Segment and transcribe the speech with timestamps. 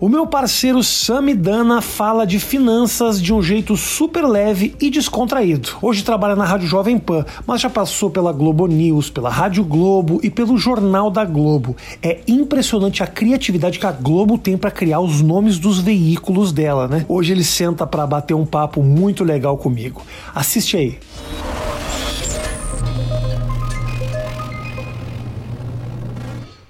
[0.00, 5.76] O meu parceiro Samidana fala de finanças de um jeito super leve e descontraído.
[5.82, 10.18] Hoje trabalha na Rádio Jovem Pan, mas já passou pela Globo News, pela Rádio Globo
[10.22, 11.76] e pelo Jornal da Globo.
[12.02, 16.88] É impressionante a criatividade que a Globo tem para criar os nomes dos veículos dela,
[16.88, 17.04] né?
[17.06, 20.00] Hoje ele senta para bater um papo muito legal comigo.
[20.34, 20.98] Assiste aí.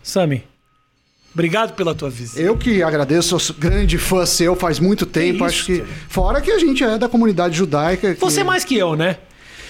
[0.03, 0.43] Sami,
[1.41, 2.39] Obrigado pela tua visita.
[2.39, 5.37] Eu que agradeço, sou grande fã seu faz muito tempo.
[5.37, 5.79] isso, acho que.
[5.79, 5.91] cara.
[6.09, 8.15] Fora que a gente é da comunidade judaica.
[8.15, 9.17] que- Você mais que eu, né?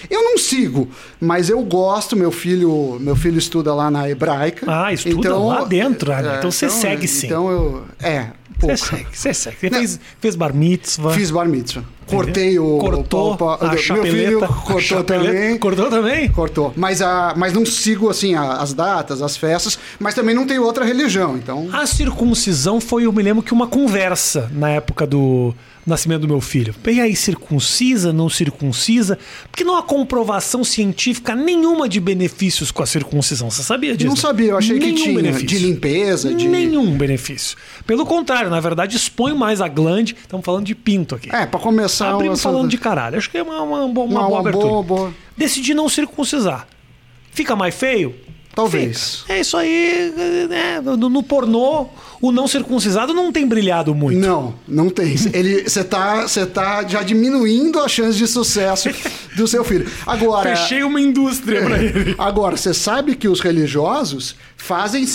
[0.09, 0.89] Eu não sigo,
[1.19, 2.13] mas eu gosto.
[2.15, 4.65] Meu filho, meu filho estuda lá na hebraica.
[4.69, 7.27] Ah, estuda lá dentro, ah, então você segue sim.
[7.27, 7.85] Então eu.
[8.01, 8.27] É,
[8.61, 8.77] Você pouco.
[8.77, 9.57] segue, você segue.
[9.59, 9.77] Você Não.
[9.79, 11.11] fez, fez bar mitzvah.
[11.11, 11.83] Fiz bar mitzvah.
[12.07, 12.77] Cortei o.
[12.77, 15.57] Cortou o a meu filho cortou também.
[15.57, 16.29] Cortou também?
[16.29, 16.73] Cortou.
[16.75, 20.63] Mas, a, mas não sigo assim a- as datas, as festas, mas também não tenho
[20.63, 21.37] outra religião.
[21.37, 21.69] Então.
[21.71, 25.53] A circuncisão foi, eu me lembro que uma conversa na época do
[25.85, 26.75] nascimento do meu filho.
[26.87, 29.17] E aí, circuncisa, não circuncisa?
[29.49, 33.49] Porque não há comprovação científica nenhuma de benefícios com a circuncisão.
[33.49, 34.09] Você sabia disso?
[34.09, 35.15] não sabia, eu achei que Nenhum tinha.
[35.15, 35.47] benefício.
[35.47, 36.47] De limpeza, de.
[36.47, 37.57] Nenhum benefício.
[37.85, 40.15] Pelo contrário, na verdade, expõe mais a glande.
[40.21, 41.33] Estamos falando de pinto aqui.
[41.35, 42.11] É, pra começar.
[42.13, 43.17] Abrimos essa- falando de caralho.
[43.17, 44.67] Acho que é uma, uma, uma Uma- boa abertura.
[44.67, 45.13] boa- boa.
[45.37, 46.67] Decidi não circuncisar.
[47.31, 48.13] Fica mais feio?
[48.53, 49.21] Talvez.
[49.21, 49.33] Fica.
[49.33, 50.13] É isso aí.
[50.49, 50.81] né?
[50.81, 51.87] No, no pornô,
[52.21, 54.19] o não circuncisado não tem brilhado muito.
[54.19, 55.15] Não, não tem.
[55.33, 58.89] Ele, você tá, você tá já diminuindo a chance de sucesso
[59.35, 59.89] do seu filho.
[60.05, 62.15] Agora, Fechei uma indústria pra ele.
[62.17, 65.05] agora você sabe que os religiosos fazem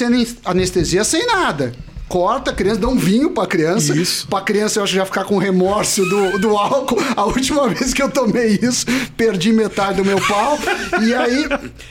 [0.44, 1.72] anestesia sem nada.
[2.08, 3.96] Corta a criança, dá um vinho pra criança.
[3.96, 4.28] Isso.
[4.28, 7.02] Pra criança, eu acho que já ficar com remorso do, do álcool.
[7.16, 10.56] A última vez que eu tomei isso, perdi metade do meu pau.
[11.02, 11.46] E aí.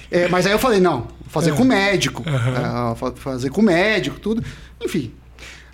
[0.09, 2.23] é, mas aí eu falei, não, fazer com médico.
[2.27, 4.43] é, fa- fazer com médico, tudo.
[4.83, 5.11] Enfim.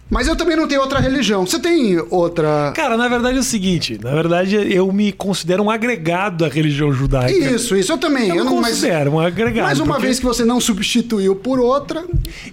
[0.09, 1.45] Mas eu também não tenho outra religião.
[1.45, 2.73] Você tem outra.
[2.75, 6.91] Cara, na verdade é o seguinte: na verdade eu me considero um agregado da religião
[6.91, 7.31] judaica.
[7.31, 8.27] Isso, isso eu também.
[8.27, 9.67] Eu, Eu, não não, mas, considero um agregado.
[9.69, 12.03] mas uma porque vez que você não substituiu por outra.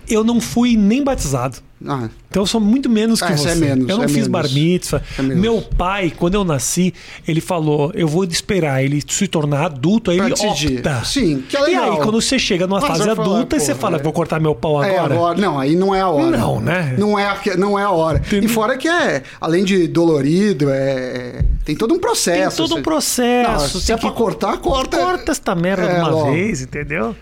[0.08, 1.58] Eu não fui nem batizado.
[1.86, 3.50] Ah, Então eu sou muito menos que Ah, você.
[3.50, 4.28] é menos, eu não é fiz menos.
[4.28, 5.00] bar mitzvah.
[5.16, 5.22] É.
[5.22, 6.92] Meu pai, quando eu nasci,
[7.26, 10.78] ele falou: eu vou esperar ele se tornar adulto, aí Pra ele decidir.
[10.78, 11.04] opta.
[11.04, 11.92] Sim, que é E legal.
[11.92, 14.02] aí, quando você chega numa Mas fase vai falar, adulta, você fala: é.
[14.02, 15.14] vou cortar meu pau É, agora.
[15.14, 15.38] agora.
[15.40, 16.36] Não, aí não é a hora.
[16.36, 16.96] Não, né?
[16.98, 18.20] Não é, a- não é a hora.
[18.32, 22.56] E fora que é, além de dolorido, é, tem todo um Tem processo.
[22.56, 23.52] todo um processo.
[23.52, 24.96] Não, se tem é pra cortar, corta.
[24.98, 26.32] Corta esta merda É, de uma logo.
[26.32, 27.14] vez, entendeu?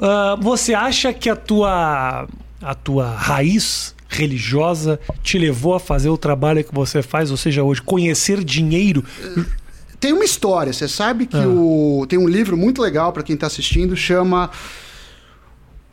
[0.00, 2.26] Ah, você acha que a tua,
[2.66, 7.62] a tua raiz religiosa te levou a fazer o trabalho que você faz, ou seja,
[7.62, 9.04] hoje, conhecer dinheiro?
[10.00, 11.38] Tem uma história, você sabe Ah.
[11.40, 14.50] que o, tem um livro muito legal para quem tá assistindo, chama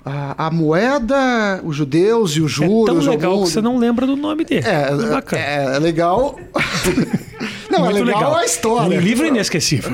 [0.06, 3.08] a, a Moeda, os Judeus e os é tão Juros.
[3.08, 4.68] legal algum- que você não lembra do nome dele.
[4.68, 5.42] É, bacana.
[5.42, 6.38] é, é legal.
[7.72, 8.98] não, Muito é legal, a história.
[8.98, 9.92] Um livro inesquecível.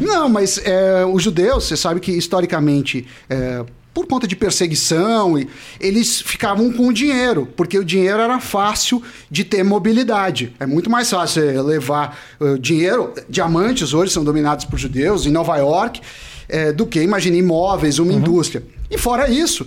[0.00, 3.64] Não, mas é, os judeus, você sabe que historicamente, é,
[3.96, 5.48] por conta de perseguição, e-
[5.80, 10.52] eles ficavam com o dinheiro, porque o dinheiro era fácil de ter mobilidade.
[10.60, 13.14] É muito mais fácil levar eh, dinheiro.
[13.26, 16.02] Diamantes hoje são dominados por judeus em Nova York,
[16.46, 18.62] eh, do que, imagine, imóveis, uma indústria.
[18.90, 19.66] E fora isso.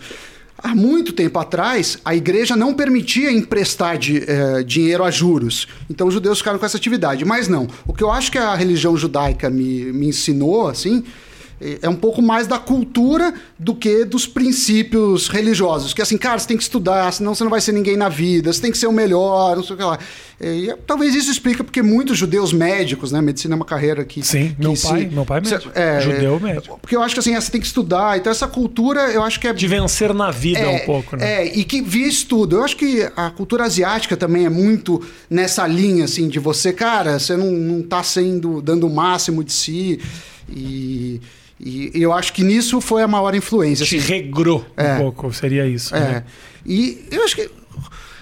[0.61, 5.67] Há muito tempo atrás, a igreja não permitia emprestar de, eh, dinheiro a juros.
[5.89, 7.25] Então os judeus ficaram com essa atividade.
[7.25, 7.65] Mas não.
[7.87, 11.03] O que eu acho que a religião judaica me, me ensinou, assim,
[11.81, 15.93] é um pouco mais da cultura do que dos princípios religiosos.
[15.93, 18.51] Que assim, cara, você tem que estudar, senão você não vai ser ninguém na vida,
[18.51, 19.99] você tem que ser o melhor, não sei o que lá.
[20.41, 23.21] E, talvez isso explica porque muitos judeus médicos, né?
[23.21, 24.23] Medicina é uma carreira que.
[24.25, 25.71] Sim, que meu se- pai- meu pai é médico.
[25.75, 26.79] É, Judeu é, médico.
[26.81, 28.17] Porque eu acho que assim, você tem que estudar.
[28.17, 31.43] Então essa cultura, eu acho que é De vencer na vida um pouco, né?
[31.43, 32.55] é, e que via estudo.
[32.55, 37.19] Eu acho que a cultura asiática também é muito nessa linha, assim, de você, cara,
[37.19, 39.99] você não, não tá sendo, dando o máximo de si.
[40.49, 41.19] E,
[41.59, 43.85] e eu acho que nisso foi a maior influência.
[43.85, 44.93] Te Assim, regrou É.
[44.93, 45.95] um pouco, seria isso.
[45.95, 45.99] é.
[45.99, 46.23] né?
[46.65, 47.49] E eu acho que.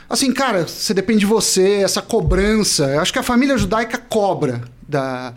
[0.09, 2.85] Assim, cara, você depende de você, essa cobrança.
[2.85, 5.33] Eu acho que a família judaica cobra da,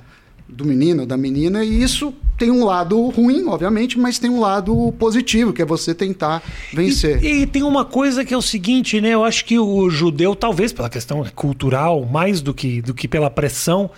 [0.48, 4.94] do menino, da menina, e isso tem um lado ruim, obviamente, mas tem um lado
[4.98, 6.42] positivo, que é você tentar
[6.72, 7.22] vencer.
[7.22, 9.10] E, e tem uma coisa que é o seguinte, né?
[9.10, 13.28] Eu acho que o judeu, talvez pela questão cultural, mais do que, do que pela
[13.28, 13.90] pressão,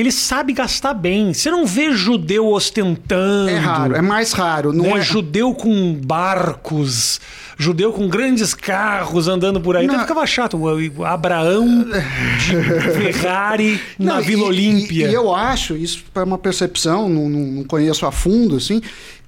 [0.00, 1.32] ele sabe gastar bem.
[1.34, 3.48] Você não vê judeu ostentando.
[3.50, 4.72] É raro, é mais raro.
[4.72, 4.98] Não né?
[4.98, 5.00] é...
[5.02, 7.20] Judeu com barcos,
[7.58, 9.84] judeu com grandes carros andando por aí.
[9.84, 10.02] Então Não.
[10.04, 10.58] ficava chato.
[11.04, 11.84] Abraão
[12.38, 15.06] de Ferrari na Não, Vila e- Olímpia.
[15.08, 18.80] E, e eu acho, isso é uma percepção, não, não- conheço a fundo, assim,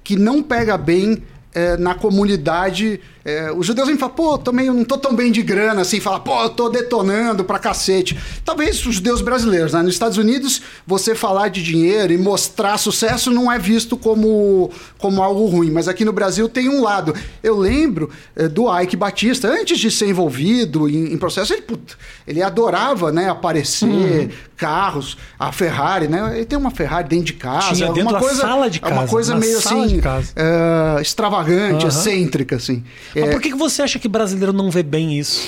[0.03, 1.21] que não pega bem
[1.53, 5.31] eh, na comunidade É, os judeus me falam, pô, também eu não tô tão bem
[5.31, 8.17] de grana assim, fala, pô, eu tô detonando pra cacete.
[8.43, 9.81] Talvez os judeus brasileiros, né?
[9.81, 15.21] Nos Estados Unidos, você falar de dinheiro e mostrar sucesso não é visto como, como
[15.21, 17.13] algo ruim, mas aqui no Brasil tem um lado.
[17.43, 21.93] Eu lembro é, do Ike Batista, antes de ser envolvido em, em processo, ele, puta,
[22.27, 24.29] ele adorava né, aparecer, uhum.
[24.57, 26.37] carros, a Ferrari, né?
[26.37, 27.75] Ele tem uma Ferrari dentro de casa.
[27.75, 28.93] Tinha dentro uma da coisa, sala de casa.
[28.93, 31.89] Uma coisa meio assim, uh, extravagante, uhum.
[31.89, 32.83] excêntrica, assim.
[33.15, 33.31] Mas é...
[33.31, 35.47] por que você acha que brasileiro não vê bem isso?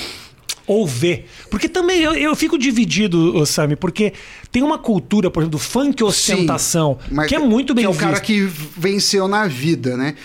[0.65, 1.25] Ou vê?
[1.49, 4.13] Porque também eu, eu fico dividido, Sami, porque
[4.51, 7.93] tem uma cultura, por exemplo, do funk ostentação, Sim, que é muito bem Que é
[7.93, 10.15] o cara que venceu na vida, né?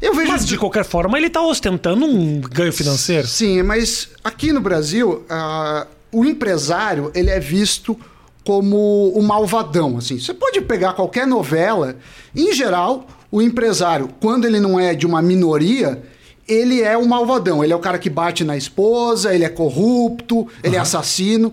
[0.00, 0.30] Eu vejo...
[0.30, 3.26] Mas de qualquer forma, ele está ostentando um ganho financeiro.
[3.26, 7.98] Sim, mas aqui no Brasil, uh, o empresário ele é visto
[8.44, 9.98] como o malvadão.
[9.98, 10.18] Assim.
[10.18, 11.96] Você pode pegar qualquer novela,
[12.34, 16.02] em geral, o empresário, quando ele não é de uma minoria,
[16.50, 17.62] ele é o malvadão.
[17.62, 20.80] Ele é o cara que bate na esposa, ele é corrupto, ele uhum.
[20.80, 21.52] é assassino.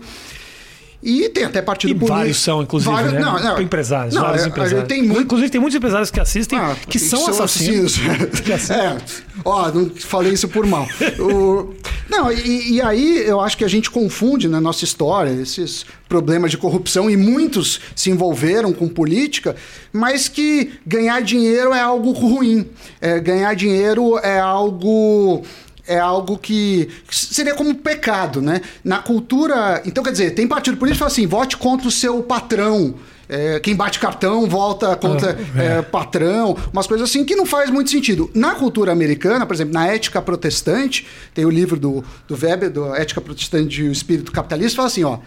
[1.02, 2.18] E tem até partido e político.
[2.18, 3.20] vários são, inclusive, vários, né?
[3.20, 4.14] não, não, empresários.
[4.14, 4.88] Não, vários é, empresários.
[4.88, 5.20] Tem muito...
[5.22, 7.94] Inclusive, tem muitos empresários que assistem ah, que, são, são assassinos.
[7.98, 8.70] assassinos.
[8.70, 8.96] é,
[9.44, 10.86] ó, não falei isso por mal.
[11.20, 11.74] o...
[12.08, 16.50] Não, e, e, aí eu acho que a gente confunde na nossa história esses problemas
[16.50, 19.54] de corrupção e muitos se envolveram com política,
[19.92, 22.66] mas que ganhar dinheiro é algo ruim.
[22.98, 25.44] É, ganhar dinheiro é algo
[25.88, 28.60] é algo que seria como pecado, né?
[28.84, 29.82] Na cultura.
[29.86, 32.94] Então, quer dizer, tem partido político que fala assim: vote contra o seu patrão.
[33.26, 35.78] É, quem bate cartão volta contra ah, é.
[35.78, 38.30] É, patrão, umas coisas assim que não faz muito sentido.
[38.34, 42.94] Na cultura americana, por exemplo, na ética protestante, tem o livro do, do Weber, do
[42.94, 45.18] Ética Protestante e o Espírito Capitalista, fala assim: ó.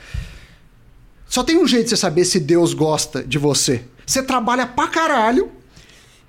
[1.27, 3.83] Só tem um jeito de você saber se Deus gosta de você.
[4.05, 5.49] Você trabalha pra caralho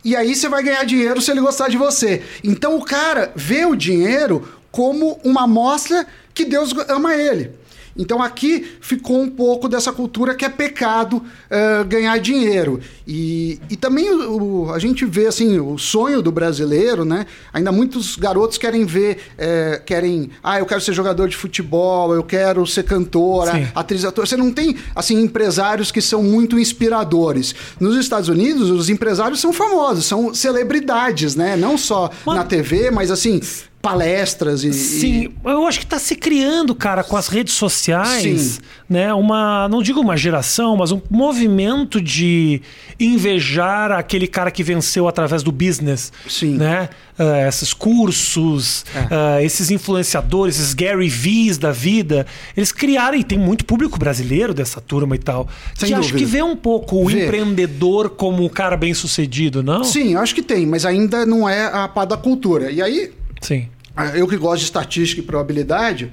[0.04, 2.22] e aí você vai ganhar dinheiro se ele gostar de você.
[2.42, 7.52] Então o cara vê o dinheiro como uma amostra que Deus ama ele.
[7.96, 12.80] Então aqui ficou um pouco dessa cultura que é pecado uh, ganhar dinheiro.
[13.06, 17.26] E, e também o, a gente vê assim, o sonho do brasileiro, né?
[17.52, 20.30] Ainda muitos garotos querem ver, é, querem.
[20.42, 23.68] Ah, eu quero ser jogador de futebol, eu quero ser cantora, Sim.
[23.74, 24.26] atriz, ator.
[24.26, 27.54] Você não tem assim empresários que são muito inspiradores.
[27.78, 31.56] Nos Estados Unidos, os empresários são famosos, são celebridades, né?
[31.56, 33.40] Não só na TV, mas assim,
[33.82, 34.72] palestras e.
[34.72, 35.48] Sim, e...
[35.48, 38.58] eu acho que está se criando, cara, com as redes sociais, Sim.
[38.88, 39.12] né?
[39.12, 42.62] Uma, não digo uma geração, mas um movimento de
[42.98, 46.12] invejar aquele cara que venceu através do business.
[46.28, 46.56] Sim.
[46.56, 46.88] Né?
[47.18, 49.00] Uh, esses cursos, é.
[49.00, 52.26] uh, esses influenciadores, esses Gary V's da vida,
[52.56, 55.46] eles criaram, e tem muito público brasileiro dessa turma e tal,
[55.76, 57.24] Sem que acho que vê um pouco o vê.
[57.24, 59.84] empreendedor como um cara bem sucedido, não?
[59.84, 62.70] Sim, acho que tem, mas ainda não é a pá da cultura.
[62.70, 63.12] E aí,
[63.42, 63.68] Sim.
[63.94, 66.12] Ah, eu que gosto de estatística e probabilidade,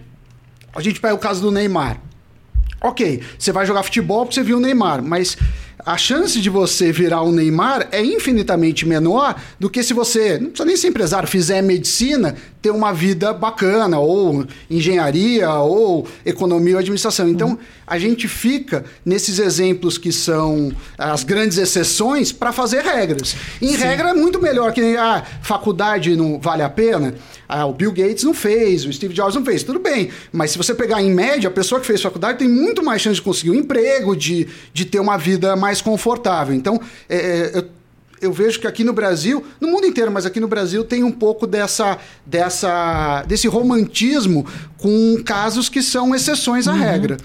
[0.75, 2.01] a gente pega o caso do Neymar.
[2.81, 5.37] Ok, você vai jogar futebol porque você viu o Neymar, mas
[5.85, 10.49] a chance de você virar o Neymar é infinitamente menor do que se você, não
[10.49, 16.79] precisa nem ser empresário, fizer medicina, ter uma vida bacana, ou engenharia, ou economia ou
[16.79, 17.29] administração.
[17.29, 23.35] Então, a gente fica nesses exemplos que são as grandes exceções para fazer regras.
[23.61, 23.77] Em Sim.
[23.77, 27.15] regra, é muito melhor que a ah, faculdade não vale a pena.
[27.51, 30.11] Ah, o Bill Gates não fez, o Steve Jobs não fez, tudo bem.
[30.31, 33.15] Mas se você pegar em média, a pessoa que fez faculdade tem muito mais chance
[33.15, 36.53] de conseguir um emprego, de, de ter uma vida mais confortável.
[36.53, 37.65] Então, é, é eu,
[38.21, 41.11] eu vejo que aqui no Brasil, no mundo inteiro, mas aqui no Brasil tem um
[41.11, 44.45] pouco dessa, dessa, desse romantismo
[44.77, 46.77] com casos que são exceções à uhum.
[46.77, 47.17] regra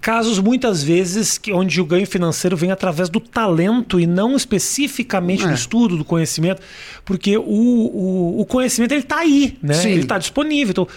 [0.00, 5.44] casos muitas vezes que, onde o ganho financeiro vem através do talento e não especificamente
[5.44, 5.48] é.
[5.48, 6.62] do estudo, do conhecimento,
[7.04, 9.74] porque o, o, o conhecimento ele está aí, né?
[9.74, 9.90] Sim.
[9.90, 10.70] Ele está disponível.
[10.70, 10.88] Então,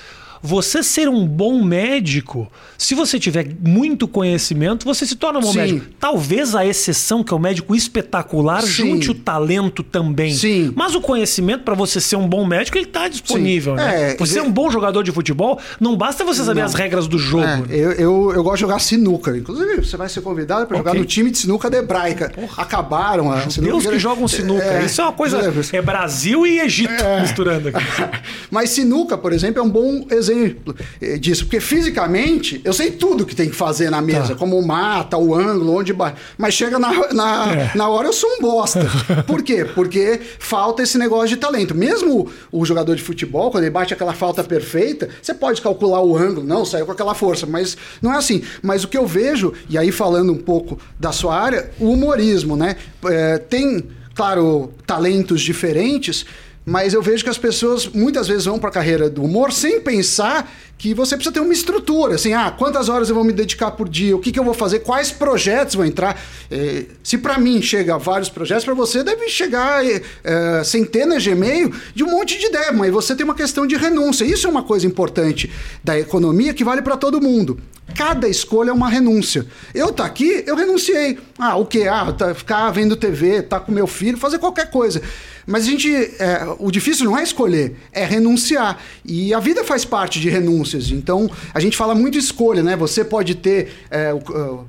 [0.42, 5.52] você ser um bom médico, se você tiver muito conhecimento, você se torna um bom
[5.52, 5.60] Sim.
[5.60, 5.86] médico.
[6.00, 8.68] Talvez a exceção, que é o médico espetacular, Sim.
[8.68, 10.34] junte o talento também.
[10.34, 10.74] Sim.
[10.76, 13.76] Mas o conhecimento, para você ser um bom médico, ele está disponível.
[13.76, 14.14] Né?
[14.14, 16.68] É, você é um bom jogador de futebol, não basta você saber não.
[16.68, 17.44] as regras do jogo.
[17.44, 19.38] É, eu, eu, eu, gosto de jogar sinuca.
[19.38, 20.90] Inclusive, você vai ser convidado para okay.
[20.90, 22.32] jogar no time de sinuca de hebraica.
[22.32, 22.64] Porra.
[22.64, 23.72] Acabaram a sinuca.
[23.74, 24.64] Deus que jogam sinuca.
[24.64, 25.54] É, Isso é uma coisa.
[25.72, 27.22] É, Brasil e Egito é.
[27.22, 27.84] misturando aqui.
[28.50, 32.92] Mas sinuca, por exemplo, é um bom exemplo exemplo eh, disso, porque fisicamente eu sei
[32.92, 34.36] tudo que tem que fazer na mesa, tá.
[34.36, 36.20] como mata, o ângulo, onde bate.
[36.38, 37.72] Mas chega na, na, é.
[37.76, 38.86] na hora eu sou um bosta.
[39.28, 39.66] Por quê?
[39.66, 41.76] Porque falta esse negócio de talento.
[41.76, 46.18] Mesmo o jogador de futebol, quando ele bate aquela falta perfeita, você pode calcular o
[46.18, 48.42] ângulo, não, saiu com aquela força, mas não é assim.
[48.62, 52.56] Mas o que eu vejo, e aí falando um pouco da sua área, o humorismo,
[52.56, 52.76] né?
[53.06, 53.84] É, tem,
[54.14, 56.26] claro, talentos diferentes
[56.66, 59.82] mas eu vejo que as pessoas muitas vezes vão para a carreira do humor sem
[59.82, 63.70] pensar que você precisa ter uma estrutura, assim, ah, quantas horas eu vou me dedicar
[63.70, 66.20] por dia, o que, que eu vou fazer, quais projetos vão entrar.
[66.50, 71.72] É, se para mim chega vários projetos, para você deve chegar é, centenas de e-mail
[71.94, 74.26] de um monte de ideia, mas você tem uma questão de renúncia.
[74.26, 75.52] Isso é uma coisa importante
[75.84, 77.60] da economia que vale para todo mundo.
[77.96, 79.46] Cada escolha é uma renúncia.
[79.76, 81.20] Eu tá aqui, eu renunciei.
[81.38, 81.88] Ah, o que?
[81.88, 85.02] Ah, tá, ficar vendo TV, tá com meu filho, fazer qualquer coisa.
[85.46, 85.94] Mas a gente.
[86.20, 88.80] É, o difícil não é escolher, é renunciar.
[89.04, 90.92] E a vida faz parte de renúncias.
[90.92, 92.76] Então, a gente fala muito escolha, né?
[92.76, 94.66] Você pode ter é, o,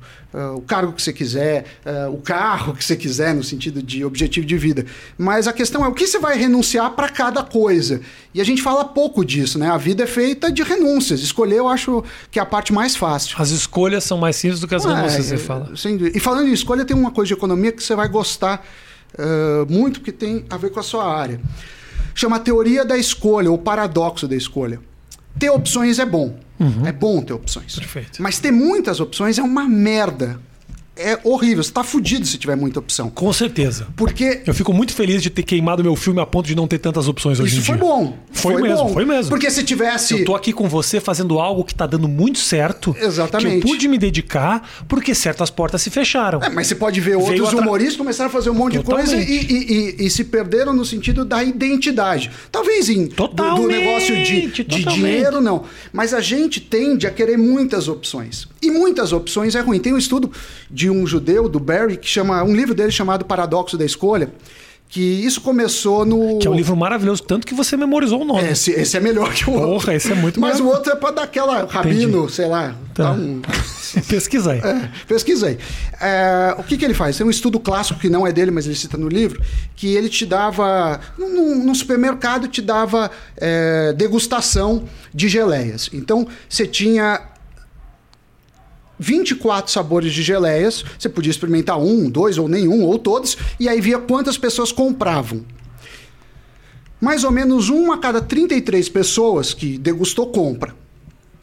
[0.57, 4.45] o, cargo que você quiser, é, o carro que você quiser, no sentido de objetivo
[4.45, 4.85] de vida.
[5.17, 8.01] Mas a questão é o que você vai renunciar para cada coisa.
[8.33, 9.69] E a gente fala pouco disso, né?
[9.69, 11.21] A vida é feita de renúncias.
[11.21, 13.35] Escolher, eu acho que é a parte mais fácil.
[13.39, 15.71] As escolhas são mais simples do que as renúncias, você fala.
[16.13, 18.65] E falando em escolha, tem uma coisa de economia que você vai gostar
[19.17, 21.39] uh, muito que tem a ver com a sua área.
[22.15, 24.79] Chama teoria da escolha, ou paradoxo da escolha.
[25.39, 26.37] Ter opções é bom.
[26.59, 26.85] Uhum.
[26.85, 27.75] É bom ter opções.
[27.75, 28.21] Perfeito.
[28.21, 30.39] Mas ter muitas opções é uma merda
[30.95, 31.63] é horrível.
[31.63, 33.09] Você tá fudido se tiver muita opção.
[33.09, 33.87] Com certeza.
[33.95, 34.41] Porque.
[34.45, 37.07] Eu fico muito feliz de ter queimado meu filme a ponto de não ter tantas
[37.07, 37.83] opções hoje Isso em dia.
[37.83, 38.17] Foi bom.
[38.31, 38.93] Foi, foi mesmo, bom.
[38.93, 39.29] foi mesmo.
[39.29, 40.19] Porque se tivesse.
[40.19, 42.95] Eu tô aqui com você fazendo algo que tá dando muito certo.
[42.99, 43.61] Exatamente.
[43.61, 46.41] Que eu pude me dedicar porque certas portas se fecharam.
[46.43, 47.59] É, mas você pode ver outros atra...
[47.59, 49.09] humoristas começaram a fazer um monte Totalmente.
[49.09, 52.29] de coisa e, e, e, e, se perderam no sentido da identidade.
[52.51, 55.63] Talvez em do, do, negócio de, de dinheiro, não.
[55.91, 58.47] Mas a gente tende a querer muitas opções.
[58.63, 59.77] E muitas opções é ruim.
[59.77, 60.31] Tem um estudo
[60.71, 64.31] de um judeu, do Barry, que chama um livro dele chamado Paradoxo da Escolha.
[64.87, 66.37] Que isso começou no.
[66.37, 68.47] Que é um livro maravilhoso, tanto que você memorizou o nome.
[68.47, 69.69] Esse, esse é melhor que o outro.
[69.69, 72.31] Porra, esse é muito Mas o outro é para dar aquela rabino, Entendi.
[72.31, 72.75] sei lá.
[72.93, 73.11] Tá.
[73.11, 73.41] Um...
[74.07, 74.59] pesquisa aí.
[74.59, 75.57] É, pesquisa aí.
[75.99, 77.17] É, o que, que ele faz?
[77.17, 79.41] Tem um estudo clássico que não é dele, mas ele cita no livro,
[79.75, 81.01] que ele te dava.
[81.17, 85.89] Num, supermercado, te dava é, degustação de geleias.
[85.91, 87.32] Então, você tinha
[88.99, 90.83] 24 sabores de geleias.
[90.97, 95.43] Você podia experimentar um, dois ou nenhum, ou todos, e aí via quantas pessoas compravam.
[96.99, 100.73] Mais ou menos uma a cada 33 pessoas que degustou compra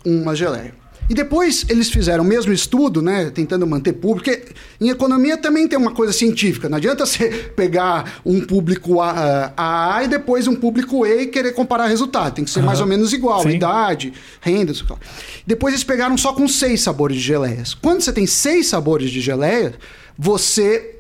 [0.05, 0.80] uma geleia.
[1.11, 4.31] E depois eles fizeram o mesmo estudo, né, tentando manter público.
[4.31, 6.69] Porque em economia também tem uma coisa científica.
[6.69, 11.51] Não adianta você pegar um público A, a, e depois um público E e querer
[11.51, 12.35] comparar resultado.
[12.35, 12.67] Tem que ser uhum.
[12.67, 13.57] mais ou menos igual, Sim.
[13.57, 14.97] idade, renda, lá.
[15.45, 17.75] Depois eles pegaram só com seis sabores de geleias.
[17.75, 19.75] Quando você tem seis sabores de geleia,
[20.17, 20.95] você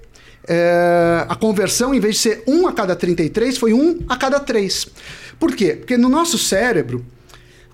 [0.48, 4.40] é, a conversão, em vez de ser um a cada 33, foi um a cada
[4.40, 4.88] três.
[5.38, 5.76] Por quê?
[5.76, 7.06] Porque no nosso cérebro,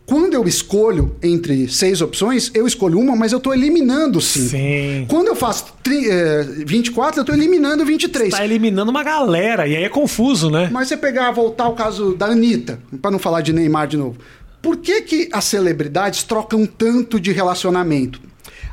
[0.07, 4.51] quando eu escolho entre seis opções, eu escolho uma, mas eu estou eliminando cinco.
[4.51, 5.07] Sim.
[5.09, 8.29] Quando eu faço tri, é, 24, eu estou eliminando 23.
[8.29, 10.71] Está eliminando uma galera, e aí é confuso, né?
[10.73, 14.17] Mas você pegar, voltar o caso da Anitta, para não falar de Neymar de novo.
[14.63, 18.21] Por que, que as celebridades trocam tanto de relacionamento?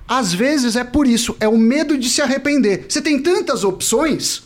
[0.08, 2.86] Às vezes é por isso, é o medo de se arrepender.
[2.88, 4.44] Você tem tantas opções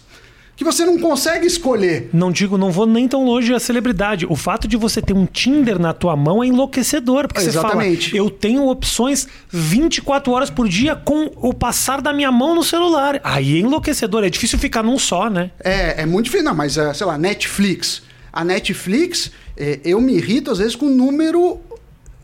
[0.57, 2.09] que você não consegue escolher.
[2.11, 4.25] Não digo, não vou nem tão longe a celebridade.
[4.27, 8.05] O fato de você ter um Tinder na tua mão é enlouquecedor, porque Exatamente.
[8.05, 12.55] você fala, eu tenho opções 24 horas por dia com o passar da minha mão
[12.55, 13.21] no celular.
[13.23, 15.51] Aí é enlouquecedor, é difícil ficar num só, né?
[15.63, 18.01] É, é muito difícil, não, mas é, sei lá, Netflix.
[18.33, 21.59] A Netflix, é, eu me irrito às vezes com o número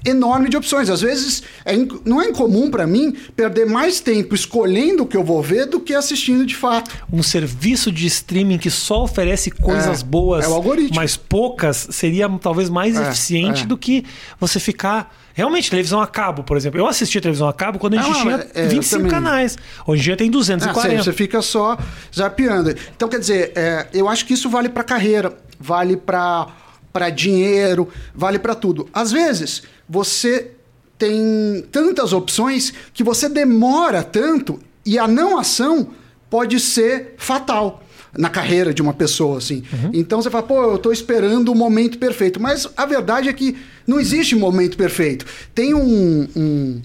[0.06, 0.90] enorme de opções.
[0.90, 1.74] Às vezes, é
[2.06, 5.80] não é incomum para mim perder mais tempo escolhendo o que eu vou ver do
[5.80, 6.92] que assistindo de fato.
[7.12, 10.50] Um serviço de streaming que só oferece coisas é, boas, é
[10.94, 13.66] mas poucas, seria talvez mais é, eficiente é.
[13.66, 14.06] do que
[14.40, 15.16] você ficar.
[15.36, 16.80] Realmente, televisão a cabo, por exemplo.
[16.80, 19.12] Eu assisti televisão a cabo quando a gente Ah, tinha é, 25 também.
[19.12, 19.58] canais.
[19.88, 20.98] Hoje em dia tem Ah, 240.
[20.98, 21.76] você, você fica só
[22.16, 22.76] zapeando.
[22.96, 26.48] Então, quer dizer, é, eu acho que isso vale para carreira, vale para
[26.94, 28.88] para dinheiro, vale para tudo.
[28.94, 30.52] Às vezes, você
[30.98, 35.90] tem tantas opções que você demora tanto e a não ação
[36.30, 37.82] pode ser fatal
[38.16, 39.64] na carreira de uma pessoa assim.
[39.92, 43.58] Então você fala, pô, eu tô esperando o momento perfeito, mas a verdade é que
[43.88, 45.26] não existe momento perfeito.
[45.56, 46.82] Tem um, um,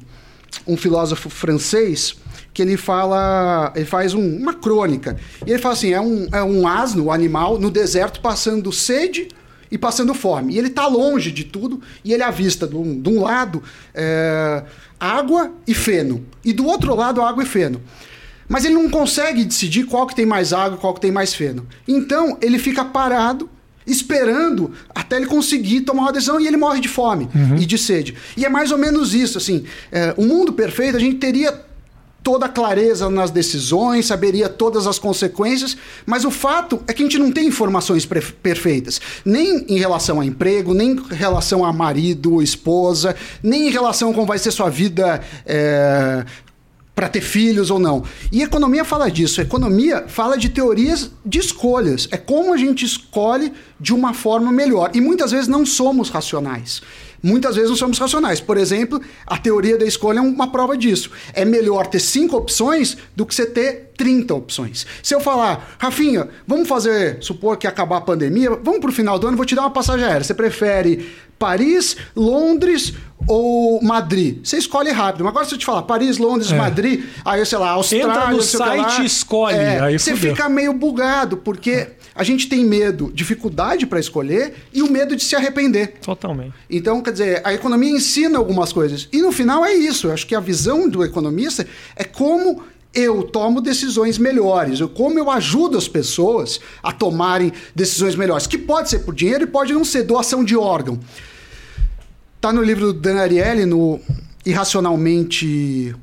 [0.67, 2.17] um filósofo francês
[2.55, 6.43] que ele fala, ele faz um- uma crônica e ele fala assim, é um, é
[6.43, 9.29] um asno, um animal no deserto passando sede
[9.71, 10.55] e passando fome.
[10.55, 13.63] E ele está longe de tudo e ele avista de um, de um lado
[13.95, 14.65] é,
[14.99, 17.81] água e feno e do outro lado água e feno.
[18.49, 21.35] Mas ele não consegue decidir qual que tem mais água e qual que tem mais
[21.35, 21.67] feno.
[21.87, 23.49] Então ele fica parado
[23.87, 28.15] esperando até ele conseguir tomar uma decisão e ele morre de fome e de sede.
[28.37, 31.68] E é mais ou menos isso, assim, é, o mundo perfeito a gente teria
[32.23, 37.07] toda a clareza nas decisões, saberia todas as consequências, mas o fato é que a
[37.07, 42.35] gente não tem informações perfeitas, nem em relação a emprego, nem em relação a marido
[42.35, 46.25] ou esposa, nem em relação a como vai ser sua vida é,
[46.99, 48.03] para ter filhos ou não.
[48.33, 49.41] E economia fala disso.
[49.41, 52.09] Economia fala de teorias de escolhas.
[52.11, 54.91] É como a gente escolhe de uma forma melhor.
[54.93, 56.83] E muitas vezes não somos racionais.
[57.23, 58.41] Muitas vezes não somos racionais.
[58.41, 61.11] Por exemplo, a teoria da escolha é uma prova disso.
[61.33, 64.87] É melhor ter cinco opções do que você ter 30 opções.
[65.03, 69.19] Se eu falar, Rafinha, vamos fazer, supor que acabar a pandemia, vamos para o final
[69.19, 70.23] do ano, vou te dar uma passagem aérea.
[70.23, 72.95] Você prefere Paris, Londres
[73.27, 74.39] ou Madrid?
[74.45, 75.25] Você escolhe rápido.
[75.25, 76.57] Mas agora se eu te falar Paris, Londres, é.
[76.57, 79.57] Madrid, aí sei lá, Austrália, Entra no site escolhe.
[79.57, 84.91] É, você fica meio bugado, porque a gente tem medo, dificuldade para escolher e o
[84.91, 85.95] medo de se arrepender.
[86.03, 86.53] Totalmente.
[86.69, 89.09] Então, quer dizer, a economia ensina algumas coisas.
[89.13, 90.09] E no final é isso.
[90.09, 95.17] Eu acho que a visão do economista é como eu tomo decisões melhores, eu, como
[95.17, 99.73] eu ajudo as pessoas a tomarem decisões melhores, que pode ser por dinheiro e pode
[99.73, 100.99] não ser doação de órgão.
[102.41, 104.01] Tá no livro do Dan Ariely, no
[104.45, 105.95] Irracionalmente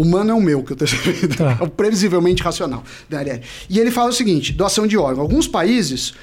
[0.00, 1.36] Humano é o meu, que eu tô escrevendo.
[1.36, 1.58] Tá.
[1.60, 2.84] É o previsivelmente racional.
[3.68, 5.22] E ele fala o seguinte: doação de órgão.
[5.22, 6.14] Alguns países,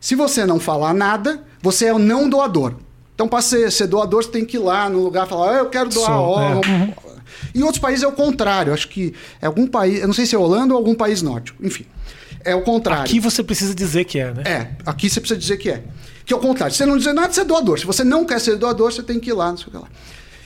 [0.00, 2.74] se você não falar nada, você é o não doador.
[3.14, 5.58] Então, para ser, ser doador, você tem que ir lá no lugar e falar: ah,
[5.58, 6.60] eu quero doar Sou, órgão.
[6.64, 6.76] É.
[6.76, 6.94] Uhum.
[7.54, 8.72] Em outros países é o contrário.
[8.72, 11.64] Acho que é algum país, eu não sei se é Holanda ou algum país nórdico.
[11.64, 11.86] Enfim,
[12.44, 13.04] é o contrário.
[13.04, 14.42] Aqui você precisa dizer que é, né?
[14.44, 15.82] É, aqui você precisa dizer que é.
[16.24, 16.72] Que é o contrário.
[16.72, 17.78] Se você não dizer nada, você é doador.
[17.78, 19.76] Se você não quer ser doador, você tem que ir lá, não sei o que
[19.76, 19.88] lá.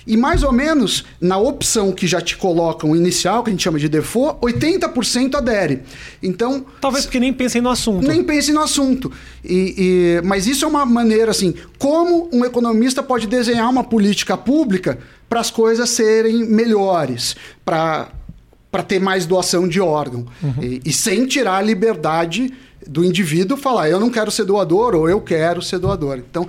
[0.08, 3.78] E mais ou menos na opção que já te colocam inicial, que a gente chama
[3.78, 5.82] de default, 80% adere.
[6.22, 6.64] Então.
[6.80, 8.08] Talvez porque nem pensem no assunto.
[8.08, 9.12] Nem pensem no assunto.
[9.44, 11.54] E, e, mas isso é uma maneira assim.
[11.78, 14.98] Como um economista pode desenhar uma política pública
[15.28, 18.08] para as coisas serem melhores, para
[18.86, 20.24] ter mais doação de órgão.
[20.42, 20.54] Uhum.
[20.62, 22.50] E, e, sem tirar a liberdade
[22.88, 26.16] do indivíduo falar eu não quero ser doador ou eu quero ser doador.
[26.16, 26.48] Então,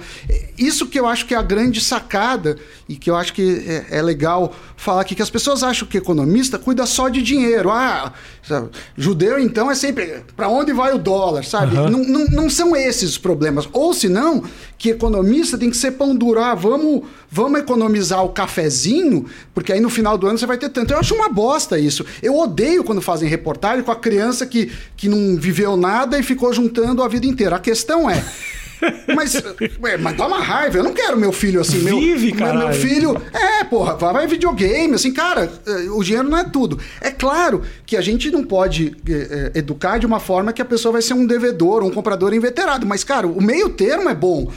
[0.57, 3.97] isso que eu acho que é a grande sacada e que eu acho que é,
[3.97, 7.69] é legal falar aqui, que as pessoas acham que economista cuida só de dinheiro.
[7.69, 11.77] Ah, sabe, judeu então é sempre para onde vai o dólar, sabe?
[11.77, 11.89] Uhum.
[11.89, 13.67] Não, não, não, são esses os problemas.
[13.73, 14.43] Ou se não,
[14.77, 16.39] que economista tem que ser pão duro.
[16.39, 20.69] Ah, vamos, vamos economizar o cafezinho, porque aí no final do ano você vai ter
[20.69, 20.93] tanto.
[20.93, 22.05] Eu acho uma bosta isso.
[22.23, 26.53] Eu odeio quando fazem reportagem com a criança que, que não viveu nada e ficou
[26.53, 27.55] juntando a vida inteira.
[27.55, 28.23] A questão é.
[29.13, 29.33] Mas,
[29.81, 30.77] ué, mas dá uma raiva.
[30.77, 31.79] Eu não quero meu filho assim.
[31.79, 32.57] Meu, Vive, cara.
[32.57, 33.21] Meu filho.
[33.33, 34.95] É, porra, vai videogame.
[34.95, 36.79] Assim, cara, eh, o dinheiro não é tudo.
[37.01, 40.93] É claro que a gente não pode é, educar de uma forma que a pessoa
[40.93, 42.85] vai ser um devedor, um comprador inveterado.
[42.85, 44.49] Mas, cara, o meio termo é bom.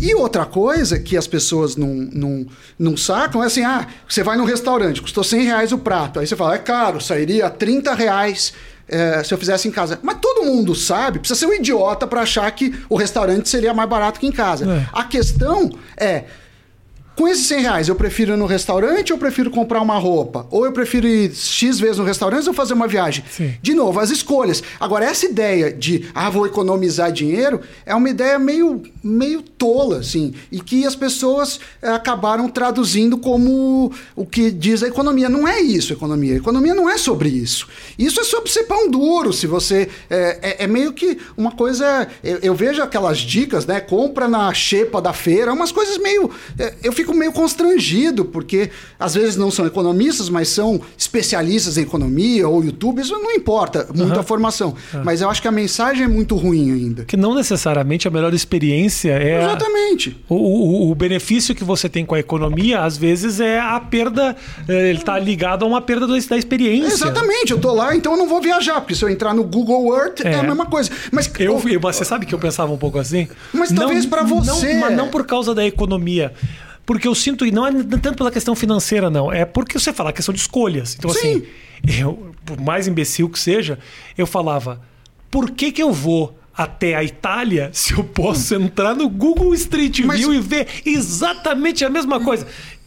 [0.00, 4.36] E outra coisa que as pessoas não, não, não sacam é assim: ah, você vai
[4.36, 6.18] num restaurante, custou 100 reais o prato.
[6.18, 8.52] Aí você fala, é caro, sairia 30 reais
[8.88, 9.98] é, se eu fizesse em casa.
[10.02, 13.88] Mas todo mundo sabe, precisa ser um idiota para achar que o restaurante seria mais
[13.88, 14.70] barato que em casa.
[14.70, 14.86] É.
[14.92, 16.24] A questão é
[17.16, 20.46] com esses 100 reais, eu prefiro ir no restaurante ou eu prefiro comprar uma roupa?
[20.50, 23.24] Ou eu prefiro ir X vezes no restaurante ou fazer uma viagem?
[23.30, 23.54] Sim.
[23.62, 24.62] De novo, as escolhas.
[24.78, 30.34] Agora, essa ideia de, ah, vou economizar dinheiro, é uma ideia meio, meio tola, assim,
[30.52, 35.30] e que as pessoas é, acabaram traduzindo como o que diz a economia.
[35.30, 36.34] Não é isso, economia.
[36.34, 37.66] A economia não é sobre isso.
[37.98, 39.88] Isso é sobre ser pão duro, se você...
[40.10, 42.06] É, é, é meio que uma coisa...
[42.22, 43.80] Eu, eu, vejo aquelas dicas, né?
[43.80, 46.30] Compra na xepa da feira, umas coisas meio...
[46.58, 51.78] É, eu fico fico meio constrangido, porque às vezes não são economistas, mas são especialistas
[51.78, 54.22] em economia ou youtubers, não importa muita uhum.
[54.24, 54.74] formação.
[54.92, 55.04] Uhum.
[55.04, 57.04] Mas eu acho que a mensagem é muito ruim ainda.
[57.04, 59.44] Que não necessariamente a melhor experiência é.
[59.44, 60.16] Exatamente.
[60.28, 60.34] A...
[60.34, 64.34] O, o, o, benefício que você tem com a economia, às vezes, é a perda.
[64.68, 66.92] É, ele está ligado a uma perda da experiência.
[66.92, 69.96] Exatamente, eu tô lá, então eu não vou viajar, porque se eu entrar no Google
[69.96, 70.90] Earth é, é a mesma coisa.
[71.12, 73.28] Mas eu, eu, você sabe que eu pensava um pouco assim?
[73.52, 74.74] Mas talvez para você.
[74.74, 76.32] Não, mas não por causa da economia.
[76.86, 79.32] Porque eu sinto, e não é tanto pela questão financeira, não.
[79.32, 80.94] É porque você fala a questão de escolhas.
[80.96, 81.18] Então, Sim.
[81.18, 83.78] assim, eu, por mais imbecil que seja,
[84.16, 84.80] eu falava:
[85.28, 89.98] por que, que eu vou até a Itália se eu posso entrar no Google Street
[89.98, 90.20] View Mas...
[90.20, 92.46] e ver exatamente a mesma coisa?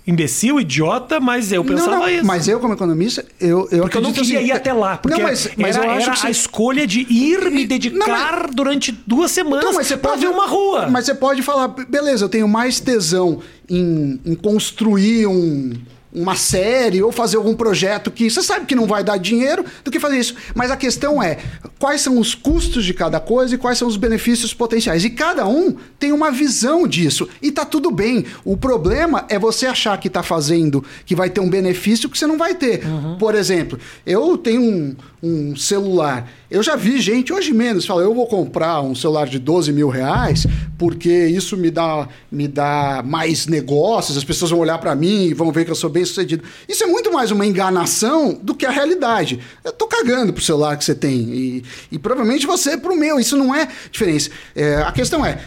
[0.09, 2.25] Imbecil, idiota, mas eu pensava não, não, isso.
[2.25, 4.97] Mas eu, como economista, eu, eu Porque eu não queria assim, ir até lá.
[4.97, 8.55] Porque não, mas, mas era, eu acho era a escolha de ir me dedicar mas...
[8.55, 10.87] durante duas semanas então, mas você pode, ver uma rua.
[10.87, 15.73] Mas você pode falar, beleza, eu tenho mais tesão em, em construir um
[16.13, 19.91] uma série ou fazer algum projeto que você sabe que não vai dar dinheiro do
[19.91, 20.35] que fazer isso.
[20.55, 21.37] Mas a questão é
[21.77, 25.05] quais são os custos de cada coisa e quais são os benefícios potenciais.
[25.05, 27.27] E cada um tem uma visão disso.
[27.41, 28.25] E tá tudo bem.
[28.43, 32.25] O problema é você achar que tá fazendo, que vai ter um benefício que você
[32.25, 32.85] não vai ter.
[32.85, 33.17] Uhum.
[33.17, 36.29] Por exemplo, eu tenho um, um celular.
[36.49, 39.89] Eu já vi gente, hoje menos, fala, eu vou comprar um celular de 12 mil
[39.89, 40.45] reais
[40.77, 45.33] porque isso me dá, me dá mais negócios, as pessoas vão olhar para mim e
[45.33, 46.43] vão ver que eu sou bem sucedido.
[46.67, 49.39] Isso é muito mais uma enganação do que a realidade.
[49.63, 53.19] Eu tô cagando pro celular que você tem e, e provavelmente você pro meu.
[53.19, 54.29] Isso não é diferença.
[54.55, 55.37] É, a questão é,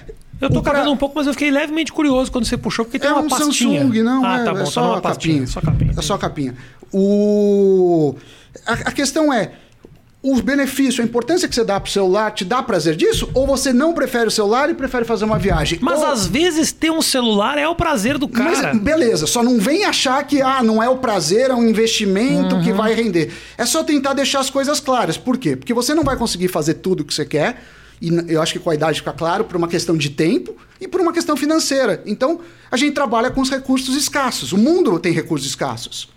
[0.42, 3.08] eu tô cagando um pouco, mas eu fiquei levemente curioso quando você puxou, porque tem
[3.08, 3.80] é uma um pastinha.
[3.80, 5.46] Samsung, não, ah, é, tá bom, é só, tá a capinha.
[5.46, 5.94] Só capinha.
[5.96, 6.54] É só capinha.
[6.92, 8.16] O...
[8.66, 9.52] A, a, questão é,
[10.22, 13.28] o benefício, a importância que você dá pro celular, te dá prazer disso?
[13.34, 15.80] Ou você não prefere o celular e prefere fazer uma viagem?
[15.82, 16.06] Mas ou...
[16.06, 18.72] às vezes ter um celular é o prazer do cara.
[18.72, 22.54] Mas, beleza, só não vem achar que ah, não é o prazer, é um investimento
[22.54, 22.62] uhum.
[22.62, 23.32] que vai render.
[23.58, 25.16] É só tentar deixar as coisas claras.
[25.16, 25.56] Por quê?
[25.56, 27.60] Porque você não vai conseguir fazer tudo o que você quer.
[28.00, 30.86] E eu acho que com a idade fica claro, por uma questão de tempo e
[30.86, 32.02] por uma questão financeira.
[32.06, 34.52] Então, a gente trabalha com os recursos escassos.
[34.52, 36.11] O mundo tem recursos escassos.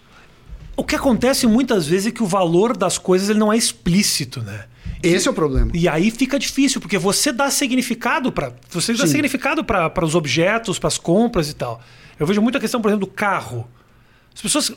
[0.75, 4.41] O que acontece muitas vezes é que o valor das coisas ele não é explícito,
[4.41, 4.65] né?
[5.01, 5.71] Esse é o problema.
[5.73, 10.79] E aí fica difícil, porque você dá significado para você dá significado para os objetos,
[10.79, 11.81] para as compras e tal.
[12.19, 13.67] Eu vejo muito a questão, por exemplo, do carro.
[14.35, 14.69] As pessoas.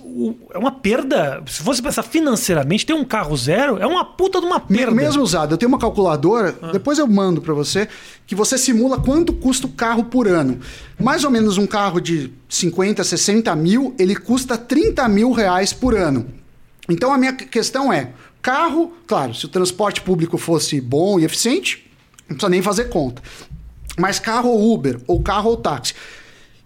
[0.54, 1.42] é uma perda.
[1.48, 4.94] Se você pensar financeiramente, ter um carro zero é uma puta de uma perda.
[4.94, 5.52] Mesmo usado.
[5.52, 6.70] Eu tenho uma calculadora, ah.
[6.70, 7.88] depois eu mando para você,
[8.24, 10.60] que você simula quanto custa o carro por ano.
[10.98, 15.96] Mais ou menos um carro de 50, 60 mil, ele custa 30 mil reais por
[15.96, 16.26] ano.
[16.88, 21.84] Então a minha questão é: carro, claro, se o transporte público fosse bom e eficiente,
[22.28, 23.20] não precisa nem fazer conta.
[23.98, 25.94] Mas carro ou Uber, ou carro ou táxi.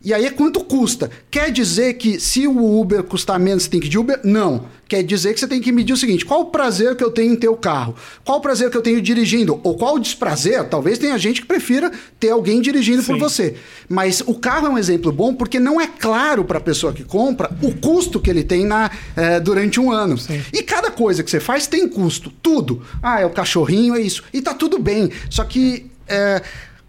[0.05, 1.11] E aí é quanto custa.
[1.31, 4.21] Quer dizer que se o Uber custar menos, você tem que ir de Uber?
[4.25, 4.65] Não.
[4.89, 7.33] Quer dizer que você tem que medir o seguinte: qual o prazer que eu tenho
[7.33, 7.95] em ter o carro?
[8.25, 9.59] Qual o prazer que eu tenho dirigindo?
[9.63, 10.63] Ou qual o desprazer?
[10.65, 13.13] Talvez tenha gente que prefira ter alguém dirigindo Sim.
[13.13, 13.55] por você.
[13.89, 17.05] Mas o carro é um exemplo bom porque não é claro para a pessoa que
[17.05, 20.19] compra o custo que ele tem na, é, durante um ano.
[20.19, 20.43] Sim.
[20.53, 22.31] E cada coisa que você faz tem custo.
[22.43, 22.83] Tudo.
[23.03, 24.25] Ah, é o cachorrinho, é isso.
[24.33, 25.11] E tá tudo bem.
[25.31, 25.87] Só que.
[26.09, 26.43] É,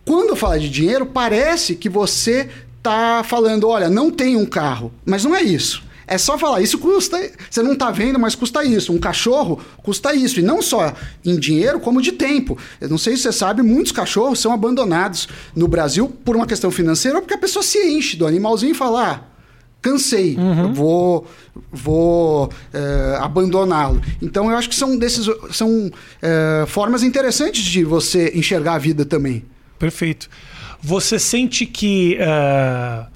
[0.06, 2.50] quando fala de dinheiro, parece que você
[2.84, 4.92] tá falando, olha, não tem um carro.
[5.06, 5.82] Mas não é isso.
[6.06, 7.18] É só falar, isso custa.
[7.50, 8.92] Você não está vendo, mas custa isso.
[8.92, 10.40] Um cachorro custa isso.
[10.40, 10.94] E não só
[11.24, 12.58] em dinheiro, como de tempo.
[12.82, 16.70] Eu não sei se você sabe, muitos cachorros são abandonados no Brasil por uma questão
[16.70, 19.12] financeira ou porque a pessoa se enche do animalzinho e fala.
[19.12, 19.20] Ah,
[19.82, 20.74] cansei, uhum.
[20.74, 21.28] vou,
[21.72, 24.02] vou é, abandoná-lo.
[24.22, 25.92] Então eu acho que são desses são
[26.22, 29.44] é, formas interessantes de você enxergar a vida também.
[29.78, 30.30] Perfeito.
[30.84, 32.18] Você sente que.
[32.20, 33.08] Uh,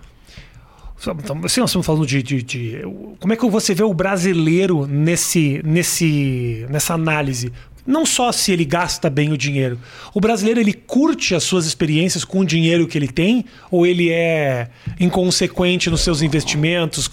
[1.46, 2.82] assim, nós estamos falando de, de, de,
[3.20, 7.52] Como é que você vê o brasileiro nesse, nesse, nessa análise?
[7.86, 9.80] Não só se ele gasta bem o dinheiro.
[10.14, 13.46] O brasileiro ele curte as suas experiências com o dinheiro que ele tem?
[13.70, 17.10] Ou ele é inconsequente nos seus investimentos?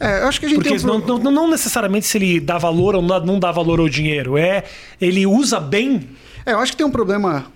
[0.00, 0.98] É, eu acho que a gente Porque um...
[0.98, 4.36] não, não, não, necessariamente se ele dá valor ou não dá valor ao dinheiro.
[4.36, 4.64] É
[5.00, 6.08] ele usa bem.
[6.44, 7.46] É, eu acho que tem um problema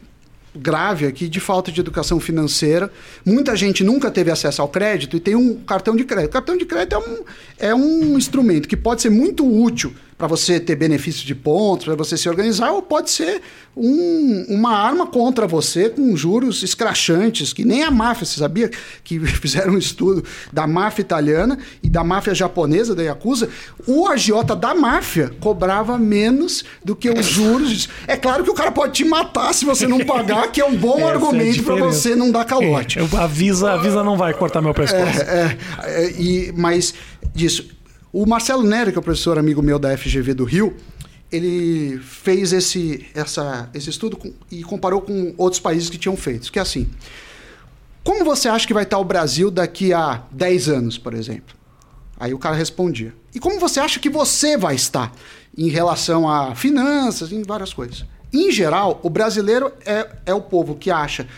[0.54, 2.90] grave aqui de falta de educação financeira.
[3.24, 6.30] Muita gente nunca teve acesso ao crédito e tem um cartão de crédito.
[6.30, 7.24] O cartão de crédito é um,
[7.58, 11.94] é um instrumento que pode ser muito útil para você ter benefício de pontos, para
[11.94, 13.40] você se organizar, ou pode ser
[13.76, 18.26] um, uma arma contra você com juros escrachantes, que nem a máfia.
[18.26, 18.68] Você sabia
[19.04, 23.48] que fizeram um estudo da máfia italiana e da máfia japonesa, da Yakuza?
[23.86, 27.88] O agiota da máfia cobrava menos do que os juros.
[28.08, 30.76] É claro que o cara pode te matar se você não pagar, que é um
[30.76, 32.98] bom Essa argumento é para você não dar calote.
[32.98, 35.20] É, a, Visa, a Visa não vai cortar meu pescoço.
[35.20, 36.92] É, é, é, e, mas
[37.32, 37.77] disso
[38.12, 40.74] o Marcelo Nery, que é o professor amigo meu da FGV do Rio,
[41.30, 46.50] ele fez esse, essa, esse estudo com, e comparou com outros países que tinham feito.
[46.50, 46.88] Que é assim,
[48.02, 51.54] como você acha que vai estar o Brasil daqui a 10 anos, por exemplo?
[52.18, 53.14] Aí o cara respondia.
[53.34, 55.12] E como você acha que você vai estar
[55.56, 58.04] em relação a finanças, em várias coisas?
[58.32, 61.28] Em geral, o brasileiro é, é o povo que acha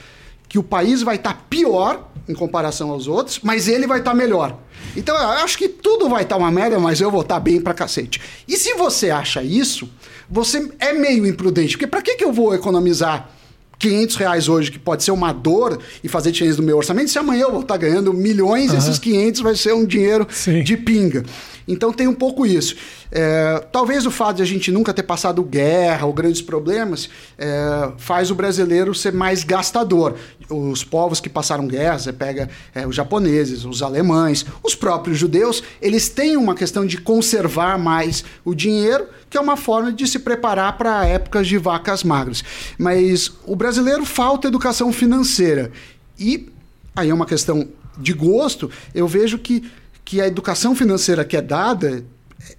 [0.50, 4.58] que o país vai estar pior em comparação aos outros, mas ele vai estar melhor.
[4.96, 7.72] Então eu acho que tudo vai estar uma merda, mas eu vou estar bem pra
[7.72, 8.20] cacete.
[8.48, 9.88] E se você acha isso,
[10.28, 13.30] você é meio imprudente, porque para que, que eu vou economizar
[13.78, 17.18] 500 reais hoje, que pode ser uma dor e fazer diferença no meu orçamento, se
[17.18, 18.78] amanhã eu vou estar ganhando milhões, uhum.
[18.78, 20.64] esses 500 vai ser um dinheiro Sim.
[20.64, 21.24] de pinga.
[21.70, 22.74] Então tem um pouco isso.
[23.12, 27.92] É, talvez o fato de a gente nunca ter passado guerra ou grandes problemas é,
[27.96, 30.16] faz o brasileiro ser mais gastador.
[30.48, 35.62] Os povos que passaram guerra, você pega é, os japoneses, os alemães, os próprios judeus,
[35.80, 40.18] eles têm uma questão de conservar mais o dinheiro, que é uma forma de se
[40.18, 42.42] preparar para épocas de vacas magras.
[42.76, 45.70] Mas o brasileiro falta educação financeira.
[46.18, 46.48] E
[46.96, 49.70] aí é uma questão de gosto, eu vejo que,
[50.10, 52.04] que a educação financeira que é dada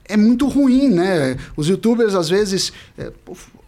[0.05, 1.35] é muito ruim, né?
[1.57, 2.71] Os youtubers, às vezes.
[2.97, 3.11] É,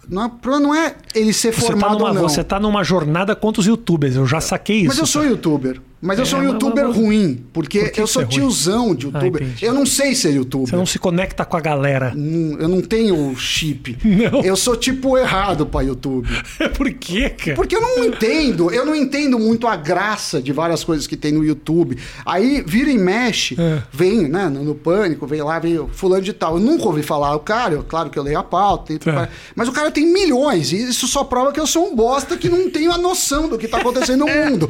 [0.07, 2.21] não, é, não é ele ser você formado tá numa, ou não.
[2.21, 4.87] Você está numa jornada contra os youtubers, eu já saquei isso.
[4.87, 5.81] Mas eu sou youtuber.
[6.05, 8.33] Mas eu É, sou um mas- youtuber mas- ruim, porque Por eu sou é ruim?
[8.35, 9.47] tiozão de youtuber.
[9.49, 10.67] Ah, eu não sei ser youtuber.
[10.69, 12.13] Você não se conecta com a galera.
[12.59, 13.97] Eu não tenho chip.
[14.03, 14.41] Não.
[14.41, 16.27] Eu sou tipo errado pra YouTube.
[16.77, 17.55] Por quê, cara?
[17.55, 21.31] Porque eu não entendo, eu não entendo muito a graça de várias coisas que tem
[21.31, 21.97] no YouTube.
[22.25, 23.81] Aí vira e mexe, É.
[23.91, 26.55] vem, né, no, no pânico, vem lá, vem fulano de tal.
[26.55, 29.29] Eu nunca ouvi falar o cara, eu- claro que eu leio a pauta, Tá.
[29.55, 32.49] mas o cara tem milhões, e isso só prova que eu sou um bosta que
[32.49, 34.69] não tenho a noção do que tá acontecendo no mundo.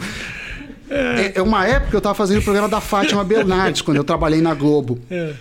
[0.89, 4.03] É, é uma época que eu tava fazendo o programa da Fátima Bernardes, quando eu
[4.03, 4.99] trabalhei na Globo.
[5.09, 5.33] É.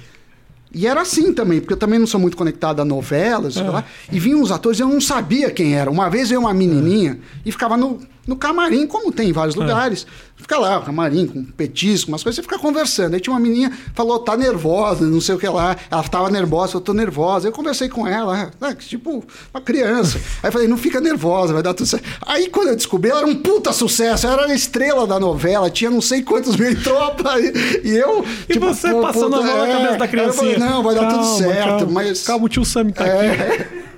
[0.74, 3.85] E era assim também, porque eu também não sou muito conectado a novelas, sei lá,
[4.11, 5.90] e vinham uns atores e eu não sabia quem era.
[5.90, 10.06] Uma vez veio uma menininha e ficava no, no camarim, como tem em vários lugares.
[10.37, 13.14] Fica lá, o camarim, com petisco, umas coisas, você fica conversando.
[13.14, 15.76] Aí tinha uma menina, falou, tá nervosa, não sei o que lá.
[15.90, 17.48] Ela tava nervosa, eu tô nervosa.
[17.48, 20.18] Eu conversei com ela, né, tipo, uma criança.
[20.42, 22.04] Aí eu falei, não fica nervosa, vai dar tudo certo.
[22.26, 25.70] Aí quando eu descobri, ela era um puta sucesso, ela era a estrela da novela,
[25.70, 27.38] tinha não sei quantos mil tropa.
[27.38, 28.24] E, e eu.
[28.48, 29.72] E você pô, passando a puta, mão na é.
[29.72, 30.58] cabeça da Aí eu falei, criancinha.
[30.58, 31.92] não, vai dar tudo Calma, certo, calma.
[31.92, 32.22] mas.
[32.24, 33.82] Calma, o tio Sam tá aqui.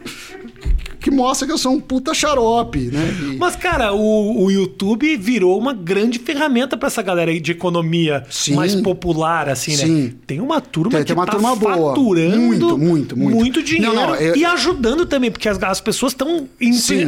[1.05, 3.15] É, que mostra que eu sou um puta xarope, né?
[3.35, 7.53] E- Mas, cara, o, o YouTube virou uma grande ferramenta pra essa galera aí de
[7.53, 8.55] economia Sim.
[8.55, 9.85] mais popular, assim, né?
[9.85, 10.15] Sim.
[10.27, 11.91] Tem uma turma Tem- que tem uma tá turma boa.
[11.91, 13.63] faturando Muito, muito, muito.
[13.63, 16.49] dinheiro Não, não, eu- e ajudando também, porque as, as pessoas estão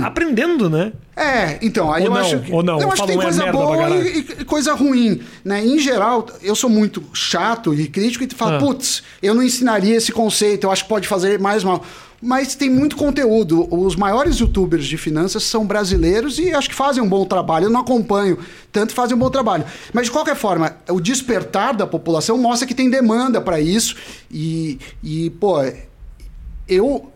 [0.04, 0.92] aprendendo, né?
[1.16, 3.22] É, então, aí Ou eu não, acho que, ou não, eu acho que tem é
[3.22, 5.64] coisa pra boa e, e coisa ruim, né?
[5.64, 8.58] Em geral, eu sou muito chato e crítico e falo, Ah.
[8.58, 11.82] putz, eu não ensinaria esse conceito, eu acho que pode fazer mais mal.
[12.20, 13.68] Mas tem muito conteúdo.
[13.74, 17.66] Os maiores youtubers de finanças são brasileiros e acho que fazem um bom trabalho.
[17.66, 18.38] Eu não acompanho,
[18.72, 19.64] tanto fazem um bom trabalho.
[19.92, 23.96] Mas de qualquer forma, o despertar da população mostra que tem demanda para isso.
[24.30, 25.56] E, e, pô,
[26.66, 27.10] eu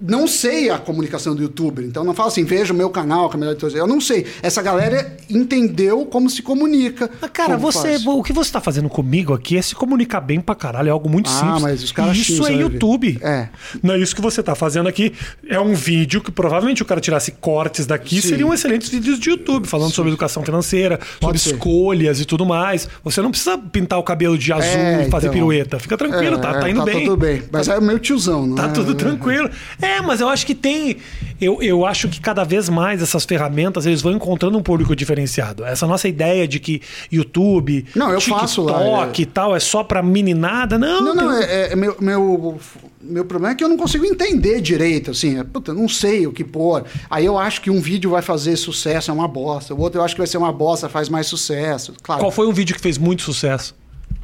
[0.00, 1.84] não sei a comunicação do youtuber.
[1.84, 3.74] Então não falo assim, veja o meu canal, que é melhor de todos.
[3.74, 4.26] Eu não sei.
[4.42, 7.08] Essa galera entendeu como se comunica.
[7.20, 8.06] Mas, cara, você, faz.
[8.06, 11.08] o que você tá fazendo comigo aqui é se comunicar bem pra caralho, é algo
[11.08, 11.62] muito Ah, simples.
[11.62, 12.62] mas os caras Isso xingam, é?
[12.62, 13.18] YouTube.
[13.22, 13.48] É.
[13.82, 15.12] Não, isso que você tá fazendo aqui
[15.48, 18.28] é um vídeo que provavelmente o cara tirasse cortes daqui, Sim.
[18.28, 21.52] seriam excelentes vídeos de YouTube, falando sobre educação financeira, sobre ser.
[21.52, 22.88] escolhas e tudo mais.
[23.02, 25.34] Você não precisa pintar o cabelo de azul É, e fazer então.
[25.38, 25.78] pirueta.
[25.78, 27.04] Fica tranquilo, É, tá, é, tá indo tá bem.
[27.04, 27.42] tudo bem.
[27.50, 28.68] Mas é o meu tiozão, não Tá é?
[28.68, 29.48] tudo tranquilo.
[29.84, 30.96] É, mas eu acho que tem.
[31.40, 35.64] Eu, eu acho que cada vez mais essas ferramentas eles vão encontrando um público diferenciado.
[35.64, 39.20] Essa nossa ideia de que YouTube, Não, eu TikTok faço lá, é.
[39.20, 40.78] e tal é só pra meninada.
[40.78, 42.58] Não, Não, não, tem- é, é- meu, meu,
[43.00, 46.26] meu problema é que eu não consigo entender direito, assim, é, puta, eu não sei
[46.26, 46.84] o que pôr.
[47.10, 49.74] Aí eu acho que um vídeo vai fazer sucesso, é uma bosta.
[49.74, 51.92] O outro eu acho que vai ser uma bosta, faz mais sucesso.
[52.02, 52.20] Claro.
[52.20, 53.74] Qual foi um vídeo que fez muito sucesso?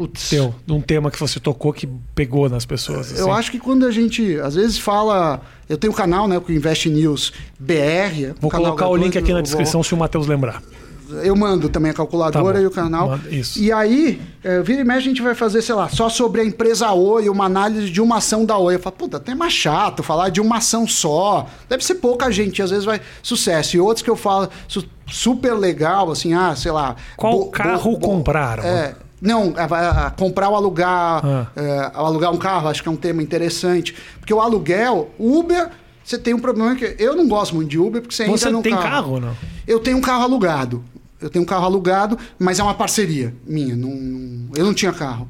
[0.01, 3.13] Putz, Teu, de um tema que você tocou que pegou nas pessoas.
[3.19, 3.39] Eu assim?
[3.39, 5.43] acho que quando a gente, às vezes, fala.
[5.69, 8.31] Eu tenho um canal, né, com o Invest News BR.
[8.31, 10.63] um Vou colocar o link aqui na eu descrição se o Matheus lembrar.
[11.07, 13.09] vou- eu mando também a calculadora Tá e o canal.
[13.09, 13.59] Manda- isso.
[13.61, 16.45] E aí, é, vira e mexe, a gente vai fazer, sei lá, só sobre a
[16.45, 18.77] empresa Oi, uma análise de uma ação da Oi.
[18.77, 21.47] Eu falo, puta, até mais chato falar de uma ação só.
[21.69, 23.77] Deve ser pouca gente, às vezes vai sucesso.
[23.77, 26.97] E outros que eu falo su- super legal, assim, ah, sei lá.
[27.17, 28.63] Qual carro compraram?
[28.65, 31.47] É, não, a- a- comprar ou alugar, Ah.
[31.57, 33.95] é, alugar um carro, acho que é um tema interessante.
[34.19, 35.71] Porque o aluguel, Uber,
[36.05, 38.51] você tem um problema que eu não gosto muito de Uber, porque você, Você entra
[38.51, 38.83] no tem carro.
[38.91, 39.37] carro ou não?
[39.67, 40.83] Eu tenho um carro alugado.
[41.21, 43.77] Eu tenho um carro alugado, mas é uma parceria minha.
[43.77, 45.29] Não, não- eu não tinha carro.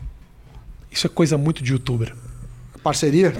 [0.90, 2.14] Isso é coisa muito de youtuber.
[2.82, 3.34] Parceria?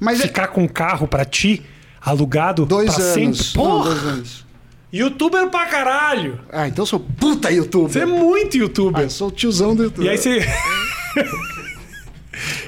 [0.00, 1.62] Mas é Ficar com um carro pra ti,
[2.00, 3.46] alugado dois anos.
[3.52, 3.62] sempre.
[3.62, 4.43] Não, dois anos.
[4.96, 6.38] Youtuber pra caralho!
[6.52, 7.90] Ah, então eu sou puta youtuber.
[7.92, 9.02] Você é muito Ah, youtuber.
[9.02, 10.06] eu sou o tiozão do YouTube.
[10.06, 10.38] E aí você.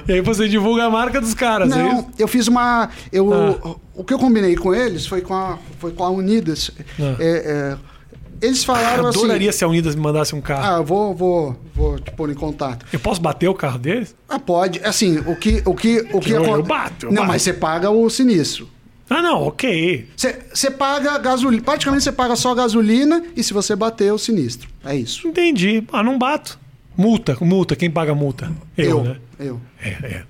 [0.07, 2.07] e aí você divulga a marca dos caras, é Não, isso?
[2.19, 2.89] eu fiz uma.
[3.11, 3.75] Eu, Ah.
[3.93, 6.69] O que eu combinei com eles foi com a, foi com a Unidas.
[6.99, 7.15] Ah.
[7.19, 9.19] É, é, eles falaram Eu assim.
[9.19, 10.75] adoraria se a Unidas me mandasse um carro.
[10.75, 12.85] Ah, eu vou, vou, vou te pôr em contato.
[12.93, 14.15] Eu posso bater o carro deles?
[14.29, 14.79] Ah, pode.
[14.83, 15.61] Assim, o que.
[15.65, 17.27] O que, o que Eu- eu acon- bato, eu Não, bato.
[17.29, 18.67] mas você paga o sinistro.
[19.09, 20.07] Ah, não, ok.
[20.53, 21.63] Você paga gasolina.
[21.63, 24.67] Praticamente você paga só gasolina e se você bater o sinistro.
[24.83, 25.27] É isso.
[25.27, 25.83] Entendi.
[25.91, 26.59] Ah, não bato.
[26.95, 28.51] Multa, multa, quem paga multa?
[28.77, 29.03] Eu, Eu.
[29.03, 29.17] né?
[29.39, 29.61] eu.
[29.81, 30.23] É, é.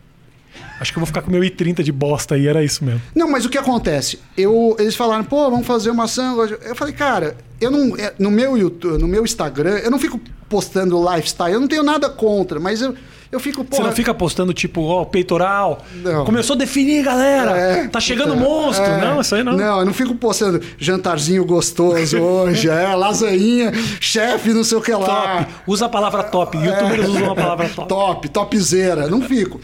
[0.80, 3.02] Acho que eu vou ficar com o meu i30 de bosta aí, era isso mesmo.
[3.16, 4.20] Não, mas o que acontece?
[4.38, 6.40] Eu, eles falaram, pô, vamos fazer uma ação.
[6.46, 7.98] Eu falei, cara, eu não.
[7.98, 11.82] é, No meu YouTube, no meu Instagram, eu não fico postando lifestyle, eu não tenho
[11.84, 12.94] nada contra, mas eu,
[13.32, 13.84] eu fico, Você porra.
[13.90, 15.84] não fica postando, tipo, ó, peitoral.
[15.96, 16.24] Não.
[16.26, 17.58] Começou a definir, galera.
[17.58, 18.86] É, tá chegando é, monstro.
[18.86, 19.02] é.
[19.02, 19.54] Não, isso aí não.
[19.54, 24.92] Não, eu não fico postando jantarzinho gostoso hoje, é, lasanhinha, chefe, não sei o que
[24.92, 25.40] lá.
[25.46, 25.54] Top.
[25.68, 26.58] Usa a palavra top.
[26.58, 27.90] Youtubers usam a palavra top.
[27.90, 29.60] Top, topzera, não fico.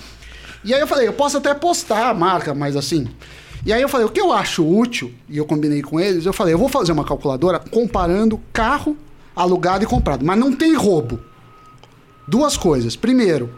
[0.64, 3.08] E aí eu falei, eu posso até postar a marca, mas assim.
[3.66, 6.34] E aí eu falei, o que eu acho útil, e eu combinei com eles, eu
[6.34, 8.98] falei, eu vou fazer uma calculadora comparando carro
[9.36, 11.20] alugado e comprado, mas não tem roubo.
[12.28, 12.96] Duas coisas.
[12.96, 13.50] Primeiro,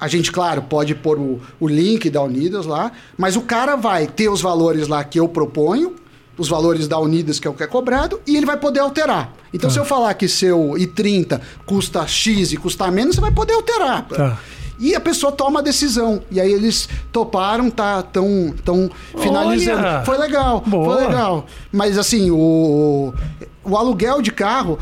[0.00, 4.06] a gente, claro, pode pôr o, o link da Unidas lá, mas o cara vai
[4.06, 5.94] ter os valores lá que eu proponho,
[6.36, 9.32] os valores da Unidas que é o que é cobrado, e ele vai poder alterar.
[9.54, 13.52] Então, se eu falar que seu I30 custa X e custa menos, você vai poder
[13.52, 14.08] alterar.
[14.08, 14.38] Tá.
[14.78, 16.22] E a pessoa toma a decisão.
[16.30, 19.78] E aí eles toparam, tá tão, tão finalizando.
[19.78, 20.02] Olha!
[20.04, 20.96] Foi legal, Boa.
[20.96, 21.46] foi legal.
[21.70, 23.14] Mas assim, o,
[23.62, 24.78] o aluguel de carro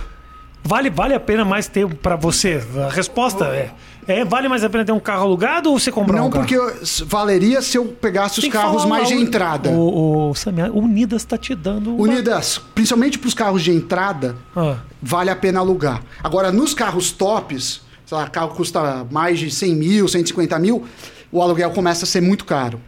[0.63, 2.63] Vale, vale a pena mais ter pra você?
[2.87, 3.71] A resposta é,
[4.07, 6.43] é: vale mais a pena ter um carro alugado ou você comprar não um carro?
[6.45, 6.73] porque eu-
[7.07, 9.71] valeria se eu pegasse os Tem que carros falar mais lá, de o- entrada.
[9.71, 11.95] O, o, Samir, o Unidas tá te dando.
[11.95, 14.77] uma- Unidas, principalmente para os carros de entrada, Ah.
[15.03, 16.03] vale a pena alugar.
[16.23, 20.85] Agora, nos carros tops, sei lá, carro custa mais de 100 mil, 150 mil,
[21.33, 22.81] o aluguel começa a ser muito caro.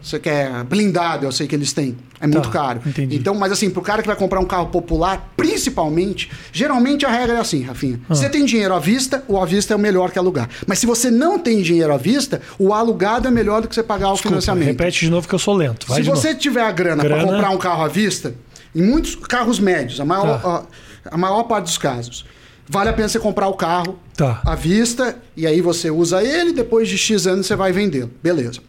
[0.00, 1.96] Você quer blindado, eu sei que eles têm.
[2.20, 2.80] É muito caro.
[2.86, 3.16] entendi.
[3.16, 7.36] Então, mas assim, pro cara que vai comprar um carro popular, principalmente, geralmente a regra
[7.36, 8.00] é assim, Rafinha.
[8.08, 8.14] Ah.
[8.14, 10.48] Se você tem dinheiro à vista, o à vista é o melhor que alugar.
[10.66, 13.82] Mas se você não tem dinheiro à vista, o alugado é melhor do que você
[13.82, 14.66] pagar o Desculpa, financiamento.
[14.68, 15.86] repete de novo que eu sou lento.
[15.86, 16.40] Vai Se você novo.
[16.40, 17.32] tiver a grana, para Grana.
[17.32, 18.34] comprar um carro à vista,
[18.74, 20.64] em muitos carros médios, a maior, Tá.
[21.10, 22.24] a, a maior parte dos casos,
[22.68, 24.40] vale a pena você comprar o carro Tá.
[24.44, 28.10] à vista e aí você usa ele, depois de X anos você vai vendê-lo.
[28.22, 28.60] Beleza.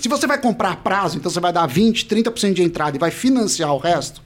[0.00, 3.00] Se você vai comprar a prazo, então você vai dar 20, 30% de entrada e
[3.00, 4.22] vai financiar o resto,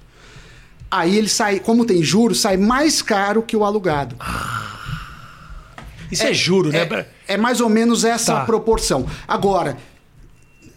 [0.90, 4.16] aí ele sai, como tem juros, sai mais caro que o alugado.
[6.10, 6.80] Isso é, juro, né?
[7.26, 8.44] É, é mais ou menos essa Tá.
[8.44, 9.06] proporção.
[9.26, 9.78] Agora,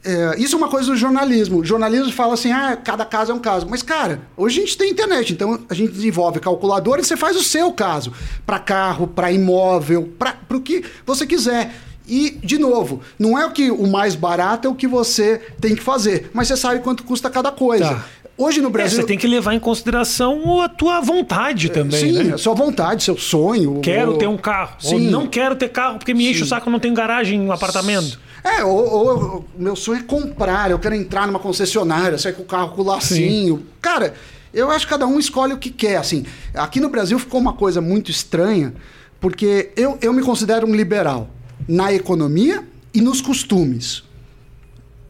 [0.06, 1.60] é, isso é uma coisa do jornalismo.
[1.60, 3.68] O jornalismo fala assim, ah, cada caso é um caso.
[3.70, 7.36] Mas, cara, hoje a gente tem internet, então a gente desenvolve calculadora e você faz
[7.36, 8.14] o seu caso.
[8.46, 11.74] Para carro, para imóvel, para o que você quiser.
[12.08, 15.76] E, de novo, não é o que o mais barato é o que você tem
[15.76, 17.86] que fazer, mas você sabe quanto custa cada coisa.
[17.96, 18.06] Tá.
[18.38, 19.00] Hoje no É, Brasil.
[19.02, 22.34] você tem que levar em consideração a tua vontade também, Sim, né?
[22.34, 23.80] a sua vontade, seu sonho.
[23.82, 24.76] Quero o- ter um carro.
[24.84, 25.10] Ou Sim.
[25.10, 28.20] não quero ter carro porque me enche o saco, não tem garagem, um apartamento.
[28.44, 32.44] É, ou, ou- ou meu sonho é comprar, eu quero entrar numa concessionária, sair com
[32.44, 33.66] o carro com o lacinho.
[33.82, 34.14] Cara,
[34.54, 35.96] eu acho que cada um escolhe o que quer.
[35.96, 38.74] Assim, aqui no Brasil ficou uma coisa muito estranha,
[39.20, 41.30] porque eu, eu me considero um liberal
[41.68, 44.04] na economia e nos costumes.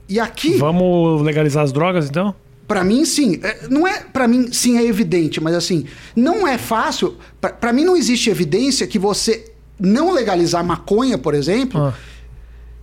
[0.08, 2.36] E aqui, Vamos legalizar as drogas, então?
[2.68, 3.40] Pra mim, sim.
[3.44, 7.16] É, Não é, para mim, sim, é evidente, mas assim, não é fácil.
[7.42, 11.94] Pra- Pra mim, não existe evidência que você não legalizar maconha, por exemplo, Ah.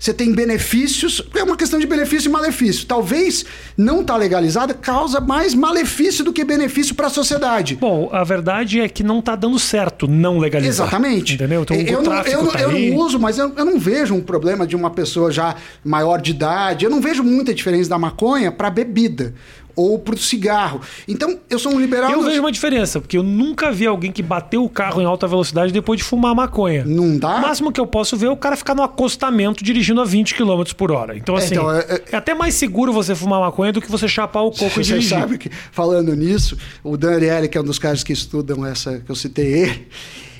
[0.02, 1.22] Você tem benefícios.
[1.32, 2.84] É uma questão de benefício e malefício.
[2.86, 3.44] Talvez
[3.76, 7.76] não estar legalizada causa mais malefício do que benefício para a sociedade.
[7.76, 10.86] Bom, a verdade é que não tá dando certo não legalizar.
[10.86, 11.34] Exatamente.
[11.34, 11.62] Entendeu?
[11.62, 14.66] Então eu, não, eu, tá eu não uso, mas eu, eu não vejo um problema
[14.66, 16.84] de uma pessoa já maior de idade.
[16.84, 19.32] Eu não vejo muita diferença da maconha para bebida
[19.76, 20.80] ou para o cigarro.
[21.08, 22.10] Então, eu sou um liberal.
[22.10, 25.26] Eu vejo uma diferença, porque eu nunca vi alguém que bateu o carro em alta
[25.26, 26.84] velocidade depois de fumar maconha.
[26.84, 27.36] Não dá?
[27.36, 30.34] O máximo que eu posso ver é o cara ficar no acostamento dirigindo a 20
[30.34, 31.16] km por hora.
[31.16, 34.42] Então, assim, então, é, é- até mais seguro você fumar maconha do que você chapar
[34.42, 35.18] o coco e Você dirigir.
[35.18, 38.98] sabe que, falando nisso, o Dan Ariely, que é um dos caras que estudam essa
[39.00, 39.88] que eu citei ele,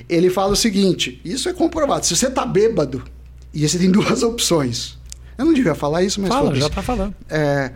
[0.09, 2.05] ele fala o seguinte: isso é comprovado.
[2.05, 3.03] Se você tá bêbado,
[3.53, 4.97] e você tem duas opções.
[5.37, 7.13] Eu não devia falar isso, mas Fala, já tá falando.
[7.29, 7.71] É,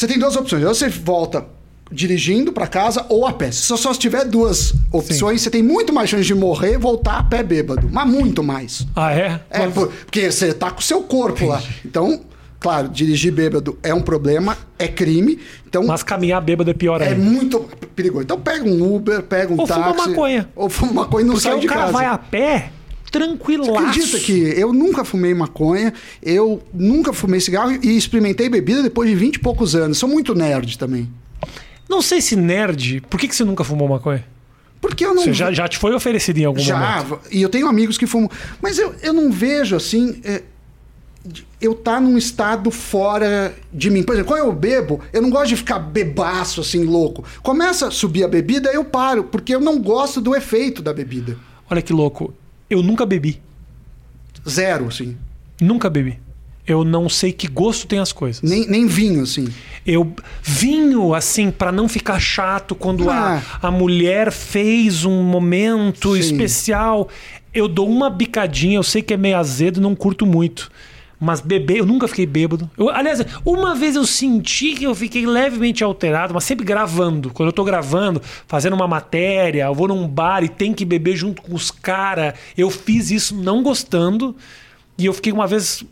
[0.00, 0.64] você tem duas opções.
[0.64, 1.44] Ou você volta
[1.92, 3.50] dirigindo para casa ou a pé.
[3.50, 7.18] Se só, só tiver duas opções, você tem muito mais chance de morrer e voltar
[7.18, 7.88] a pé bêbado.
[7.90, 8.86] Mas muito mais.
[8.94, 9.40] Ah, é?
[9.50, 11.60] É, por- porque você tá com o seu corpo lá.
[11.84, 12.20] Então,
[12.60, 15.38] claro, dirigir bêbado é um problema, é crime.
[15.66, 17.20] Então, Mas caminhar bêbado é pior é ainda.
[17.24, 17.58] muito
[17.96, 18.22] perigoso.
[18.22, 20.08] Então, pega um Uber, pega um Ou fuma táxi.
[20.10, 20.48] maconha.
[20.54, 21.92] Ou fuma maconha e não Porque sai o de cara casa.
[21.92, 22.70] vai a pé
[23.10, 23.78] tranquilaço.
[23.78, 25.92] Acredita que eu nunca fumei maconha,
[26.22, 29.98] eu nunca fumei cigarro e experimentei bebida depois de 20 e poucos anos.
[29.98, 31.08] Sou muito nerd também.
[31.88, 33.02] Não sei se nerd...
[33.10, 34.24] Por que, que você nunca fumou maconha?
[34.80, 35.24] Porque eu não.
[35.24, 37.20] Você já, já te foi oferecido em algum Já, momento?
[37.30, 38.30] e eu tenho amigos que fumam.
[38.62, 40.20] Mas eu, eu não vejo assim.
[40.24, 40.42] é,
[41.60, 44.02] eu tá num estado fora de mim.
[44.02, 47.22] Por exemplo, quando eu bebo, eu não gosto de ficar bebaço assim, louco.
[47.42, 51.36] Começa a subir a bebida, eu paro, porque eu não gosto do efeito da bebida.
[51.70, 52.32] Olha que louco.
[52.70, 53.40] Eu nunca bebi.
[54.48, 55.16] Zero, assim.
[55.60, 56.18] Nunca bebi.
[56.66, 58.42] Eu não sei que gosto tem as coisas.
[58.48, 59.48] Nem, nem vinho, assim.
[59.84, 63.42] Eu vinho assim para não ficar chato quando Ah.
[63.60, 66.20] a, a mulher fez um momento Sim.
[66.20, 67.08] especial.
[67.52, 70.70] Eu dou uma bicadinha, eu sei que é meio azedo, não curto muito.
[71.22, 72.70] Mas beber, eu nunca fiquei bêbado.
[72.78, 77.30] Eu, aliás, uma vez eu senti que eu fiquei levemente alterado, mas sempre gravando.
[77.30, 81.16] Quando eu tô gravando, fazendo uma matéria, eu vou num bar e tem que beber
[81.16, 82.32] junto com os caras.
[82.56, 84.34] Eu fiz isso não gostando.
[84.96, 85.84] E eu fiquei uma vez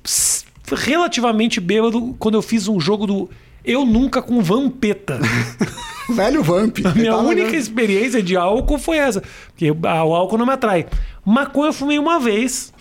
[0.74, 3.30] relativamente bêbado quando eu fiz um jogo do
[3.64, 5.18] Eu Nunca com Vampeta.
[6.08, 6.78] Velho Vamp.
[6.86, 7.60] A minha Tá única legal.
[7.60, 9.22] experiência de álcool foi essa.
[9.48, 10.86] Porque o álcool não me atrai.
[11.22, 12.72] Maconha eu fumei uma vez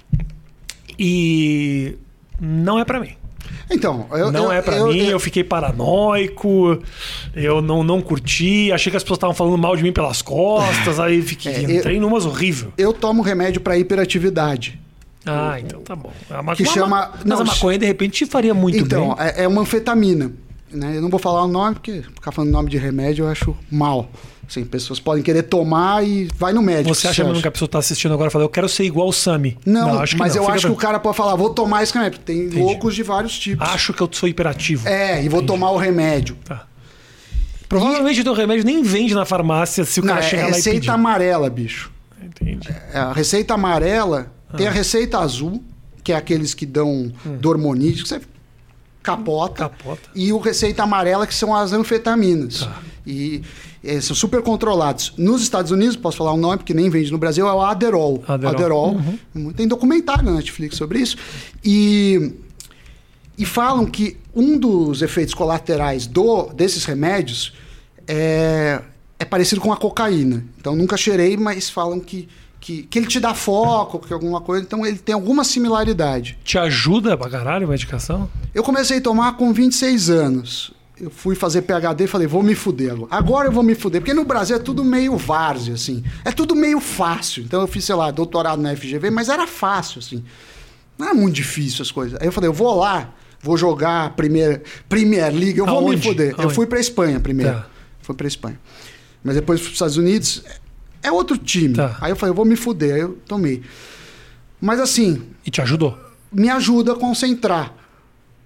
[0.97, 1.97] e
[2.39, 3.11] não é pra mim.
[3.69, 6.81] Então, eu, Não eu- é pra eu- mim, eu, eu- fiquei paranoico,
[7.35, 10.99] eu não, não curti, achei que as pessoas estavam falando mal de mim pelas costas,
[10.99, 12.71] aí fiquei, É, eu- entrei numas horrível.
[12.77, 14.79] eu tomo remédio para hiperatividade.
[15.25, 16.11] Ah, então tá bom.
[16.29, 19.13] A ma- Que uma- chama- Mas não, a maconha, de repente, te faria muito então,
[19.15, 19.25] bem.
[19.27, 20.31] é, é uma anfetamina.
[20.71, 20.97] Né?
[20.97, 24.09] Eu não vou falar o nome, porque ficar falando nome de remédio eu acho mal.
[24.49, 26.95] Assim, pessoas podem querer tomar e vai no médico.
[26.95, 29.09] Você acha mesmo que a pessoa tá assistindo agora e fala, eu quero ser igual
[29.09, 29.57] o Sami?
[29.65, 30.41] Não, acho que mas não.
[30.41, 32.19] eu Fica acho que o cara pode falar, vou tomar esse remédio.
[32.19, 33.67] Tem loucos de vários tipos.
[33.67, 34.87] Acho que eu sou hiperativo.
[34.87, 36.37] É, e vou tomar o remédio.
[36.45, 36.65] Tá.
[37.67, 40.49] Provavelmente o teu remédio nem vende na farmácia se o Não, cara é chegar lá
[40.51, 41.91] e receita amarela, bicho.
[42.23, 42.69] Entendi.
[42.93, 44.69] É, a receita amarela tem Ah.
[44.69, 45.61] a receita azul,
[46.03, 47.37] que é aqueles que dão Hum.
[47.41, 48.21] dormonite, que você
[49.03, 49.55] capota.
[49.69, 50.09] Capota.
[50.15, 52.59] E o receita amarela, que são as anfetaminas.
[52.61, 52.79] Tá.
[53.05, 53.41] E
[53.83, 55.13] eh, são super controlados.
[55.17, 58.23] Nos Estados Unidos, posso falar o nome, porque nem vende no Brasil, é o Aderol.
[58.27, 58.99] Aderol.
[59.35, 59.51] Uhum.
[59.53, 61.17] Tem documentário na Netflix sobre isso.
[61.63, 62.33] E,
[63.37, 67.53] e falam que um dos efeitos colaterais do, desses remédios
[68.07, 68.81] é,
[69.19, 70.43] é parecido com a cocaína.
[70.59, 72.27] Então, nunca cheirei, mas falam que,
[72.59, 74.63] que, que ele te dá foco, que alguma coisa.
[74.63, 76.37] Então, ele tem alguma similaridade.
[76.43, 78.29] Te ajuda pra caralho a medicação?
[78.53, 80.76] Eu comecei a tomar com 26 anos.
[80.99, 83.07] Eu fui fazer PhD e falei, vou me fuder agora.
[83.11, 84.01] Agora eu vou me fuder.
[84.01, 86.03] Porque no Brasil é tudo meio várzea, assim.
[86.25, 87.43] É tudo meio fácil.
[87.43, 90.23] Então eu fiz, sei lá, doutorado na FGV, mas era fácil, assim.
[90.97, 92.19] Não era muito difícil as coisas.
[92.19, 96.07] Aí eu falei, eu vou lá, vou jogar Premier, Premier League, eu vou me Aonde?
[96.07, 96.31] fuder.
[96.35, 96.55] Eu Aonde?
[96.55, 97.53] fui pra Espanha primeiro.
[97.53, 97.67] Tá.
[98.01, 98.59] Fui pra Espanha.
[99.23, 100.43] Mas depois fui pros Estados Unidos.
[101.03, 101.75] É outro time.
[101.75, 101.95] Tá.
[102.01, 102.95] Aí eu falei, eu vou me fuder.
[102.95, 103.61] Aí eu tomei.
[104.59, 105.95] Mas assim, E te ajudou?
[106.31, 107.71] me ajuda a concentrar.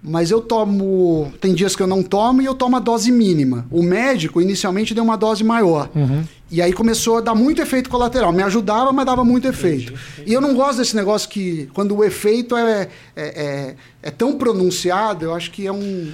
[0.04, 1.32] Mas eu tomo.
[1.40, 3.66] Tem dias que eu não tomo e eu tomo a dose mínima.
[3.70, 5.88] O médico inicialmente deu uma dose maior.
[5.94, 6.24] Uhum.
[6.50, 8.32] E aí começou a dar muito efeito colateral.
[8.32, 9.94] Me ajudava, mas dava muito efeito.
[10.26, 14.36] E eu não gosto desse negócio que, quando o efeito é, é, é, é tão
[14.36, 16.10] pronunciado, eu acho que é um.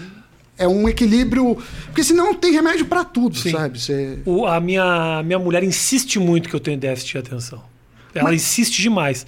[0.59, 1.57] É um equilíbrio.
[1.87, 3.53] Porque senão tem remédio para tudo, Sim.
[3.53, 3.81] sabe?
[3.81, 4.19] Você...
[4.27, 7.63] O- a minha, minha mulher insiste muito que eu tenho déficit de atenção.
[8.15, 9.25] Ela insiste demais.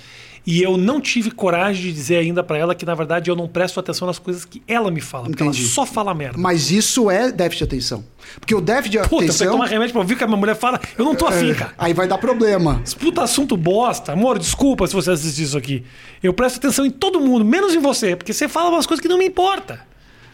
[0.47, 3.47] E eu não tive coragem de dizer ainda pra ela que, na verdade, eu não
[3.47, 5.27] presto atenção nas coisas que ela me fala.
[5.27, 5.61] Porque Entendi.
[5.63, 6.39] ela só fala merda.
[6.39, 8.05] Mas isso é déficit de atenção.
[8.39, 9.53] Porque o déficit de Puta, você atenção.
[9.53, 10.81] toma remédio pra ouvir o que a minha mulher fala.
[10.97, 11.73] Eu não tô afim, cara.
[11.77, 12.81] Aí vai dar problema.
[12.85, 14.13] Esse puta assunto bosta.
[14.13, 15.85] Amor, desculpa se você assistir isso aqui.
[16.23, 19.09] Eu presto atenção em todo mundo, menos em você, porque você fala umas coisas que
[19.09, 19.81] não me importa.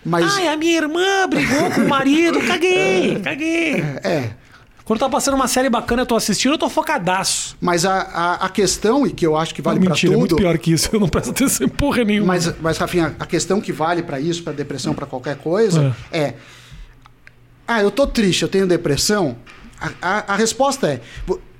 [0.05, 0.25] Mas.
[0.37, 2.41] Ai, a minha irmã brigou com o marido.
[2.47, 3.81] Caguei, caguei.
[4.05, 4.31] É.
[4.87, 7.57] Quando tá passando uma série bacana, eu tô assistindo, eu tô focadaço.
[7.61, 10.31] Mas a, a, a questão, e que eu acho que vale para Mentira, é muito
[10.31, 10.39] tudo.
[10.39, 10.89] pior que isso.
[10.95, 12.29] Eu não presto atenção em porra nenhuma.
[12.29, 16.35] Mas, mas, Rafinha, a questão que vale para isso, para depressão, para qualquer coisa, é.
[17.67, 19.37] Ah, eu tô triste, eu tenho depressão.
[19.81, 21.01] A, a- a resposta é: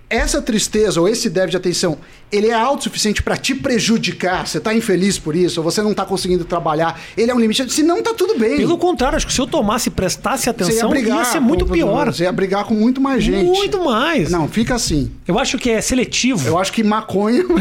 [0.09, 1.99] essa tristeza ou esse déficit de atenção,
[2.31, 4.47] ele é autossuficiente para te prejudicar?
[4.47, 5.61] Você tá infeliz por isso?
[5.61, 7.01] Ou você não tá conseguindo trabalhar?
[7.17, 7.69] Ele é um limite?
[7.73, 8.57] Se não, tá tudo bem.
[8.57, 12.07] Pelo contrário, acho que se eu tomasse e prestasse atenção, ia, ser muito com- pior.
[12.13, 13.45] Você ia brigar com muito mais gente.
[13.47, 14.31] Muito mais.
[14.31, 15.11] Não, fica assim.
[15.27, 16.47] Eu acho que é seletivo.
[16.47, 17.43] Eu acho que maconha.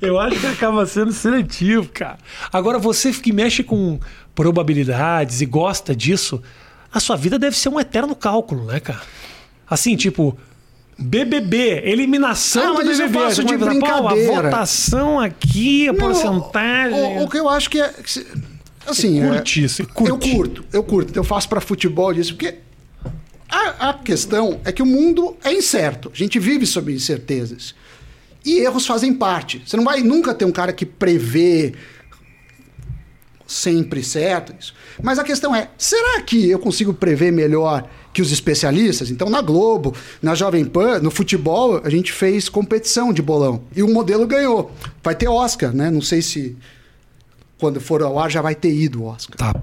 [0.00, 2.18] Eu acho que acaba sendo seletivo, cara.
[2.52, 4.00] Agora, você que mexe com
[4.34, 6.42] probabilidades e gosta disso,
[6.92, 9.00] a sua vida deve ser um eterno cálculo, né, cara?
[9.68, 10.36] Assim, tipo,
[10.98, 13.24] BBB, eliminação Ah, do isso eu BBB.
[13.24, 14.42] faço de falar, Pô, a brincadeira.
[14.42, 16.98] votação aqui, a Não, porcentagem.
[17.18, 17.92] O, o que eu acho que é.
[18.86, 20.10] Assim, Você é- curte isso, você curte.
[20.10, 21.16] Eu curto, eu curto.
[21.16, 22.56] Eu faço para futebol disso, porque
[23.48, 26.10] a, a questão é que o mundo é incerto.
[26.12, 27.74] A gente vive sob incertezas.
[28.44, 29.62] E erros fazem parte.
[29.64, 31.74] Você não vai nunca ter um cara que prevê
[33.46, 34.74] sempre certo isso.
[35.02, 39.10] Mas a questão é, será que eu consigo prever melhor que os especialistas?
[39.10, 43.62] Então, na Globo, na Jovem Pan, no futebol, a gente fez competição de bolão.
[43.74, 44.70] E o modelo ganhou.
[45.02, 45.90] Vai ter Oscar, né?
[45.90, 46.56] Não sei se
[47.58, 49.36] quando for ao ar já vai ter ido o Oscar.
[49.36, 49.60] Tá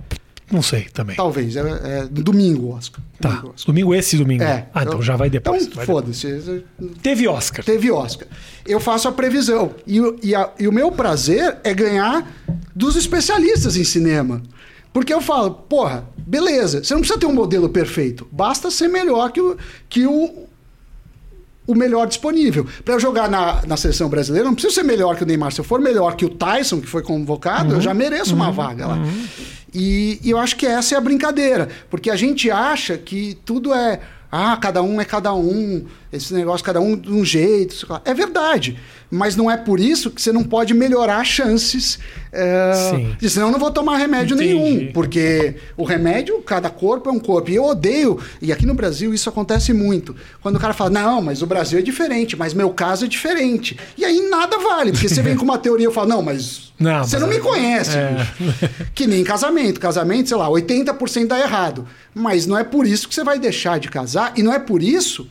[0.51, 1.15] Não sei também.
[1.15, 1.55] Talvez.
[1.55, 3.01] É, é domingo, Oscar.
[3.19, 3.29] Tá.
[3.29, 3.65] Domingo, Oscar.
[3.67, 4.43] Domingo esse domingo.
[4.43, 4.67] É.
[4.73, 5.67] Ah, então já vai depois.
[5.67, 6.27] Então, foda-se.
[6.27, 6.63] depois.
[7.03, 7.63] Teve Oscar.
[7.63, 8.27] Teve Oscar.
[8.65, 9.75] Eu faço a previsão.
[9.85, 12.25] E, e a- e o meu prazer é ganhar
[12.75, 14.41] dos especialistas em cinema.
[14.91, 18.27] Porque eu falo, porra, beleza, você não precisa ter um modelo perfeito.
[18.31, 20.47] Basta ser melhor que o, que o,
[21.67, 22.65] o melhor disponível.
[22.83, 25.51] Para eu jogar na, na seleção brasileira, não preciso ser melhor que o Neymar.
[25.51, 28.87] Se eu for melhor que o Tyson, que foi convocado, eu já mereço uma vaga
[28.87, 28.97] lá.
[29.73, 31.69] E, e eu acho que essa é a brincadeira.
[31.89, 33.99] Porque a gente acha que tudo é.
[34.31, 37.73] Ah, cada um é cada um, esse negócio, cada um de um jeito.
[37.75, 38.01] sei lá.
[38.05, 38.77] É verdade.
[39.11, 41.97] Mas não é por isso que você não pode melhorar chances.
[42.31, 43.15] É, Sim.
[43.19, 44.53] de- senão eu não vou tomar remédio Entendi.
[44.53, 44.91] nenhum.
[44.91, 47.49] Porque o remédio, cada corpo é um corpo.
[47.49, 50.15] E eu odeio, e aqui no Brasil isso acontece muito.
[50.41, 53.77] Quando o cara fala, não, mas o Brasil é diferente, mas meu caso é diferente.
[53.97, 56.69] E aí nada vale, porque você vem com uma teoria e eu falo, não, mas
[56.79, 57.97] Não, você mas não me é- conhece.
[57.97, 58.27] é.
[58.37, 59.79] bicho." Que nem casamento.
[59.79, 61.87] Casamento, sei lá, 80% dá errado.
[62.13, 64.81] Mas não é por isso que você vai deixar de casar, e não é por
[64.83, 65.27] isso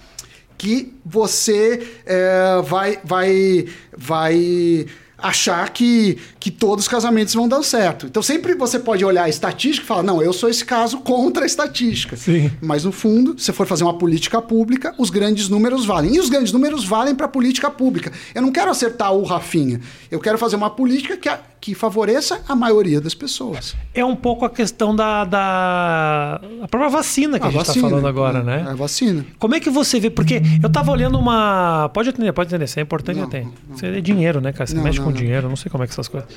[0.59, 4.87] que você é, vai, vai, vai
[5.17, 8.07] achar que, que todos os casamentos vão dar certo.
[8.07, 11.43] Então sempre você pode olhar a estatística e falar, não, eu sou esse caso contra
[11.43, 12.17] a estatística.
[12.17, 12.51] Sim.
[12.61, 16.15] Mas no fundo, se for fazer uma política pública, os grandes números valem.
[16.15, 18.13] E os grandes números valem para a política pública.
[18.35, 19.81] Eu não quero acertar o Rafinha.
[20.11, 23.75] Eu quero fazer uma política que, a- que favoreça a maioria das pessoas.
[23.95, 28.07] É um pouco a questão da, da a própria vacina que a, gente está falando
[28.07, 28.65] agora, né?
[28.69, 29.25] A vacina.
[29.39, 30.09] Como é que você vê?
[30.11, 31.91] Porque eu tava olhando uma.
[31.93, 33.29] Pode atender, pode atender, isso é importante não.
[33.75, 34.67] Isso é dinheiro, né, cara?
[34.67, 35.17] Você Não, mexe não, com não.
[35.19, 36.29] dinheiro, não sei como é que essas coisas.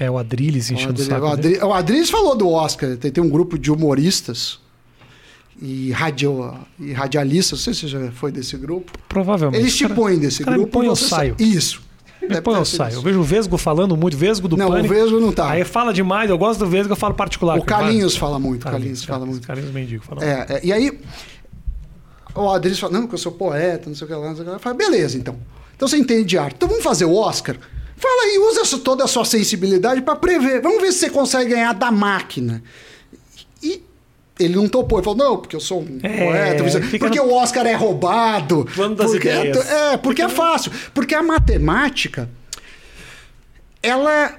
[0.00, 1.26] É o Adrilles O enchendo o Adri- saco.
[1.26, 1.54] o, dele.
[1.56, 2.96] Adri- o Adriles falou do Oscar.
[2.96, 4.58] Tem, tem um grupo de humoristas
[5.60, 7.58] e, radio, e radialistas.
[7.58, 8.92] Não sei se você já foi desse grupo.
[9.08, 9.60] Provavelmente.
[9.60, 10.72] Eles te põem desse cara grupo.
[10.72, 11.34] põe, eu saio.
[11.38, 11.82] sa- Isso.
[12.20, 12.88] Deve ter eu saio.
[12.88, 12.98] isso.
[12.98, 14.92] Eu vejo o Vesgo falando muito, Vesgo do Não, Pânico.
[14.92, 15.50] o Vesgo não tá.
[15.50, 17.58] Aí fala demais, eu gosto do Vesgo, eu falo particular.
[17.58, 18.62] O Carlinhos fala muito.
[18.62, 19.46] O Carlinhos fala muito.
[19.46, 20.98] Carlinhos Mendigo fala É, é, e aí,
[22.34, 24.42] o Adriles fala, não, que eu sou poeta, não sei o que lá, não sei
[24.42, 24.56] o que lá.
[24.56, 25.36] Eu falo, beleza, então.
[25.76, 26.56] Então você entende de arte.
[26.56, 27.56] Então vamos fazer o Oscar?
[27.96, 30.60] Fala aí, usa toda a sua sensibilidade para prever.
[30.60, 32.62] Vamos ver se você consegue ganhar da máquina.
[34.38, 34.98] Ele não topou.
[34.98, 36.80] Ele falou, não, porque eu sou um É, poeta.
[36.82, 38.66] fica Porque no- o Oscar é roubado.
[38.74, 39.70] Plano das porque é, ideias.
[39.70, 40.70] é, porque é fácil.
[40.94, 42.28] Porque a matemática,
[43.82, 44.32] ela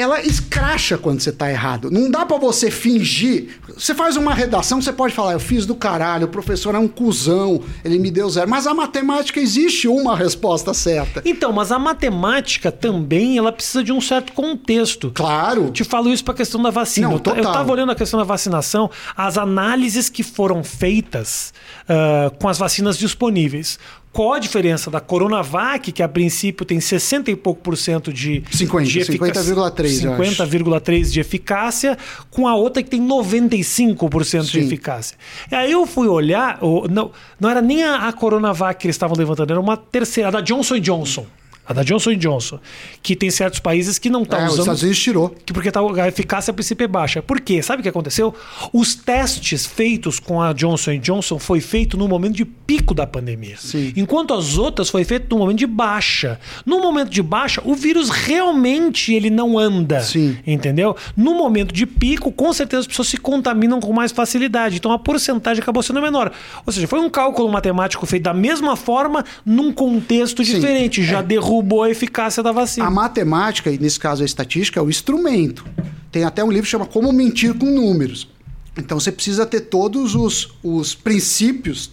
[0.00, 1.90] ela escracha quando você tá errado.
[1.90, 3.58] Não dá pra você fingir.
[3.76, 6.88] Você faz uma redação, você pode falar, eu fiz do caralho, o professor é um
[6.88, 8.48] cuzão, ele me deu zero.
[8.48, 11.22] Mas a matemática existe uma resposta certa.
[11.24, 15.10] Então, mas a matemática também ela precisa de um certo contexto.
[15.14, 15.70] Claro.
[15.70, 17.06] Te falo isso para a questão da vacina.
[17.08, 17.52] Não, eu, ta- eu total.
[17.52, 21.52] tava olhando a questão da vacinação, as análises que foram feitas
[21.88, 23.78] ah, com as vacinas disponíveis.
[24.12, 28.42] Qual a diferença da Coronavac, que a princípio tem 60 e pouco por cento de,
[28.50, 30.42] 50, de eficácia, 50,3, eu acho.
[30.42, 31.98] 50,3 de eficácia,
[32.28, 34.58] com a outra que tem 95% de Sim.
[34.66, 35.16] eficácia.
[35.50, 36.58] E aí eu fui olhar,
[36.90, 40.32] não, não era nem a, a Coronavac que eles estavam levantando, era uma terceira, a
[40.32, 41.26] da Johnson Johnson.
[41.70, 42.58] A da Johnson Johnson,
[43.00, 45.28] que tem certos países que não estão É, os usando Estados Unidos tirou.
[45.46, 47.22] que porque tá, a eficácia a princípio é baixa.
[47.22, 47.62] Por quê?
[47.62, 48.34] Sabe o que aconteceu?
[48.72, 53.54] Os testes feitos com a Johnson Johnson foi feito no momento de pico da pandemia.
[53.56, 53.92] Sim.
[53.96, 56.40] Enquanto as outras foi feito no momento de baixa.
[56.66, 60.00] No momento de baixa, o vírus realmente ele não anda.
[60.00, 60.36] Sim.
[60.44, 60.96] Entendeu?
[61.16, 64.74] No momento de pico, com certeza as pessoas se contaminam com mais facilidade.
[64.74, 66.32] Então a porcentagem acabou sendo menor.
[66.66, 70.54] Ou seja, foi um cálculo matemático feito da mesma forma num contexto Sim.
[70.54, 71.04] diferente.
[71.04, 72.86] Já derrubou a eficácia da vacina.
[72.86, 75.64] A matemática, e nesse caso a estatística, é o instrumento.
[76.10, 78.28] Tem até um livro que chama Como Mentir com Números.
[78.76, 81.90] Então você precisa ter todos os, os princípios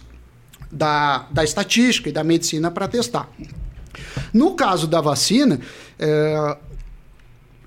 [0.70, 3.28] da, da estatística e da medicina para testar.
[4.32, 5.60] No caso da vacina,
[5.98, 6.56] é,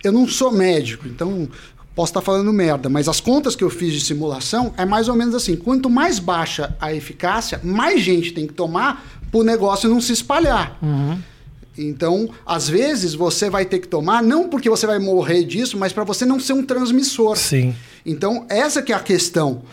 [0.04, 1.48] eu não sou médico, então
[1.96, 5.16] posso estar falando merda, mas as contas que eu fiz de simulação é mais ou
[5.16, 9.90] menos assim: quanto mais baixa a eficácia, mais gente tem que tomar para o negócio
[9.90, 10.78] não se espalhar.
[11.78, 15.94] Então, às vezes, você vai ter que tomar, não porque você vai morrer disso, mas
[15.94, 17.38] para você não ser um transmissor.
[17.38, 17.74] Sim.
[18.06, 19.64] Então, essa que é a questão.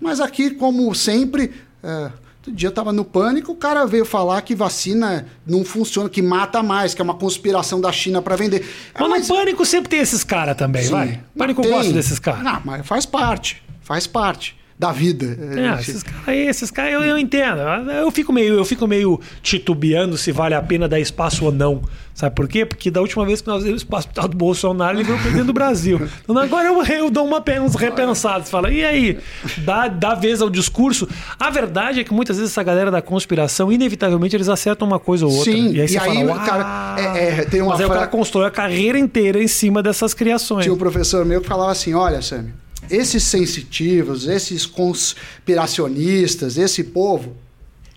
[0.00, 1.52] Mas aqui, como sempre,
[1.82, 6.08] é, outro dia eu estava no pânico, o cara veio falar que vacina não funciona,
[6.08, 8.64] que mata mais, que é uma conspiração da China para vender.
[8.94, 11.20] Ah, Mas, no pânico sempre tem esses caras também, Sim, vai.
[11.36, 11.70] Pânico tem.
[11.70, 12.44] gosta desses caras.
[12.44, 13.62] Não, mas faz parte.
[13.80, 15.36] Faz parte da vida.
[15.56, 17.58] É, esses caras aí, esses caras, eu, eu entendo.
[17.90, 21.82] Eu fico, meio, eu fico meio titubeando se vale a pena dar espaço ou não.
[22.14, 22.64] Sabe por quê?
[22.64, 25.46] Porque da última vez que nós demos espaço pro tal do Bolsonaro, ele virou presidente
[25.46, 26.00] do Brasil.
[26.24, 28.50] Então agora eu, eu dou uma, uns repensados.
[28.50, 29.18] Fala, e aí?
[29.58, 31.08] Dá, dá vez ao discurso.
[31.38, 35.26] A verdade é que muitas vezes essa galera da conspiração, inevitavelmente, eles acertam uma coisa
[35.26, 35.52] ou outra.
[35.52, 37.88] Sim, e aí e você aí, fala, cara, é- é, tem uma Mas aí o
[37.88, 40.64] fra- cara constrói a carreira inteira em cima dessas criações.
[40.64, 42.52] Tinha um professor meu que falava assim: olha, Sammy,
[42.90, 47.36] esses sensitivos, esses conspiracionistas, esse povo,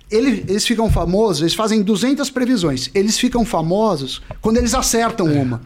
[0.09, 2.89] ele, eles ficam famosos, eles fazem 200 previsões.
[2.93, 5.33] Eles ficam famosos quando eles acertam é.
[5.33, 5.61] uma.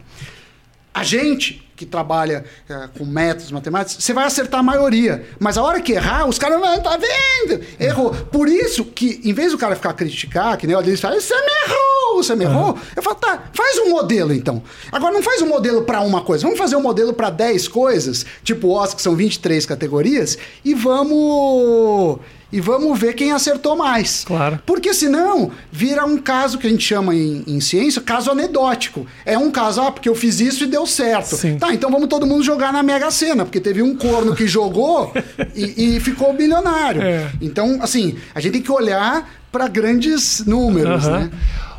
[0.94, 5.26] A gente que trabalha é, com métodos matemáticos, você vai acertar a maioria.
[5.38, 7.62] Mas a hora que errar, os caras não tá vendo.
[7.78, 8.12] Errou.
[8.12, 11.34] Por isso que, em vez do cara ficar criticar, que nem o Adelis fala, você
[11.34, 12.72] me errou, você me errou.
[12.72, 12.78] Uhum.
[12.96, 14.62] Eu falo, tá, faz um modelo então.
[14.90, 18.24] Agora não faz um modelo para uma coisa, vamos fazer um modelo para 10 coisas,
[18.42, 22.18] tipo o Oscar, que são 23 categorias, e vamos
[22.52, 24.24] e vamos ver quem acertou mais.
[24.24, 24.60] Claro.
[24.64, 29.06] Porque senão vira um caso que a gente chama em, em, ciência caso anedótico.
[29.24, 31.36] É um caso, ah, porque eu fiz isso e deu certo.
[31.36, 31.58] Sim.
[31.58, 35.12] Tá, então vamos todo mundo jogar na Mega Sena, porque teve um corno que jogou
[35.54, 37.02] e, e, ficou bilionário.
[37.02, 37.30] É.
[37.40, 41.12] Então, assim, a gente tem que olhar para grandes números, uhum.
[41.12, 41.30] né?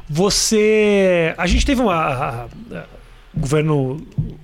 [0.09, 1.33] Você.
[1.37, 2.47] A gente teve uma
[3.37, 4.01] governo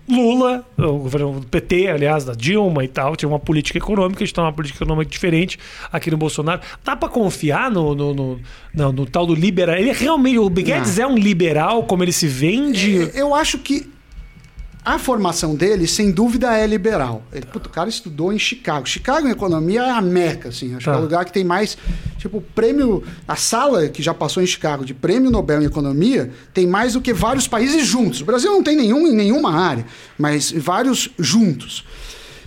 [0.07, 4.25] Lula, o governo do PT, aliás, da Dilma e tal, tinha uma política econômica, a
[4.25, 5.57] gente tem uma política econômica diferente
[5.91, 6.61] aqui no Bolsonaro.
[6.83, 8.39] Dá para confiar no, no, no,
[8.73, 9.75] no, no tal do liberal?
[9.75, 13.09] Ele é realmente, o Guedes é um liberal, como ele se vende?
[13.13, 13.92] É, eu acho que
[14.85, 17.23] a formação dele, sem dúvida, é liberal.
[17.31, 18.85] Ele, puto, o cara estudou em Chicago.
[18.85, 20.75] Chicago em economia é a meca, assim.
[20.75, 20.91] Acho tá.
[20.91, 20.99] que é o tá.
[20.99, 21.77] lugar que tem mais.
[22.17, 23.01] Tipo, prêmio.
[23.25, 27.01] A sala que já passou em Chicago de prêmio Nobel em economia tem mais do
[27.01, 28.19] que vários países juntos.
[28.19, 29.85] O Brasil não tem nenhum em nenhuma área,
[30.17, 31.85] mas vários juntos.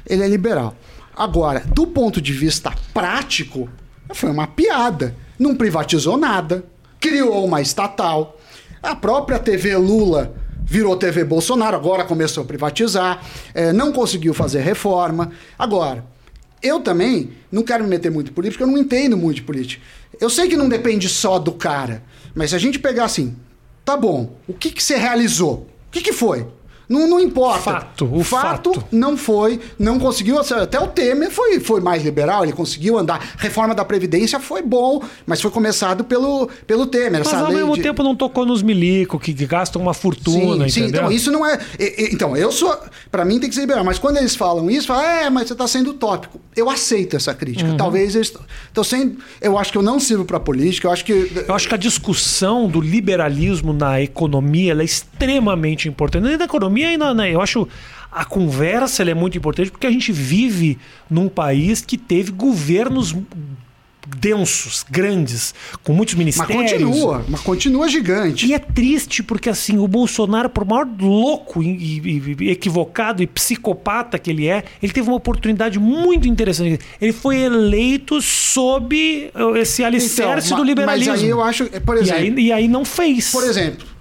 [0.07, 0.77] Ele é liberal.
[1.17, 3.67] Agora, do ponto de vista prático,
[4.13, 5.17] foi uma piada.
[5.39, 6.65] Não privatizou nada,
[7.01, 8.39] criou uma estatal.
[8.83, 10.35] A própria TV Lula
[10.67, 15.31] virou TV Bolsonaro, agora começou a privatizar, é, não conseguiu fazer reforma.
[15.57, 16.05] Agora,
[16.61, 19.83] eu também não quero me meter muito em política, eu não entendo muito de política.
[20.21, 22.03] Eu sei que não depende só do cara,
[22.35, 23.37] mas se a gente pegar assim,
[23.85, 25.69] tá bom, o que, que você realizou?
[25.89, 26.47] O que, que foi?
[26.89, 27.61] Não, não importa.
[27.73, 28.89] Fato, o fato, fato.
[28.93, 30.39] não foi, não conseguiu.
[30.39, 33.35] Até o Temer foi, foi mais liberal, ele conseguiu andar.
[33.39, 37.23] Reforma da Previdência foi bom, mas foi começado pelo, pelo Temer.
[37.25, 37.83] Mas ao mesmo de...
[37.83, 41.59] tempo não tocou nos milicos, que gastam uma fortuna, sim, sim, então isso não é.
[42.13, 42.77] Então, eu sou.
[43.11, 45.55] Para mim tem que ser liberal, mas quando eles falam isso, falam, é, mas você
[45.55, 46.41] está sendo utópico.
[46.55, 47.71] Eu aceito essa crítica.
[47.71, 47.77] Uhum.
[47.77, 48.33] Talvez eles
[48.85, 49.19] sendo.
[49.41, 51.45] Eu acho que eu não sirvo para política, eu acho que.
[51.47, 56.23] Eu acho que a discussão do liberalismo na economia é extremamente importante.
[56.23, 57.35] Na economia economia ainda, né?
[57.35, 57.67] Eu acho
[58.13, 60.79] a conversa é muito importante porque a gente vive
[61.11, 63.15] num país que teve governos
[64.19, 65.53] densos, grandes,
[65.83, 66.57] com muitos ministérios.
[66.57, 68.47] Mas continua, mas continua gigante.
[68.47, 73.27] E é triste porque assim, o Bolsonaro, por maior louco e, e, e, equivocado e
[73.27, 76.79] psicopata que ele é, ele teve uma oportunidade muito interessante.
[77.01, 81.13] Ele foi eleito sob esse alicerce então, do liberalismo.
[81.13, 83.33] Mas aí eu acho, por exemplo, e aí, e aí não fez.
[83.33, 83.96] Por exemplo,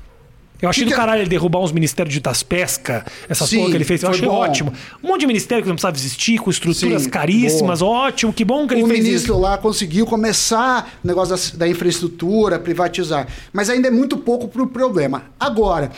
[0.62, 3.70] eu achei que do caralho ele derrubar uns ministérios de das pesca, essa Sim, porra
[3.72, 4.04] que ele fez.
[4.04, 4.36] Eu achei bom.
[4.36, 4.74] ótimo.
[5.04, 8.08] Um monte de ministério que não precisava existir, com estruturas Sim, caríssimas, boa.
[8.08, 9.00] ótimo, que bom que ele o fez.
[9.00, 13.28] O ministro lá conseguiu começar o negócio da, da infraestrutura, privatizar.
[13.52, 15.24] Mas ainda é muito pouco para o problema.
[15.40, 15.92] Agora,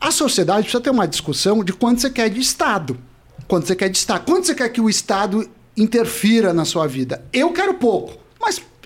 [0.00, 2.98] a sociedade precisa ter uma discussão de quanto você quer de Estado.
[3.46, 4.24] Quanto você quer de Estado.
[4.24, 7.24] Quanto você quer que o Estado interfira na sua vida.
[7.32, 8.14] Eu quero pouco,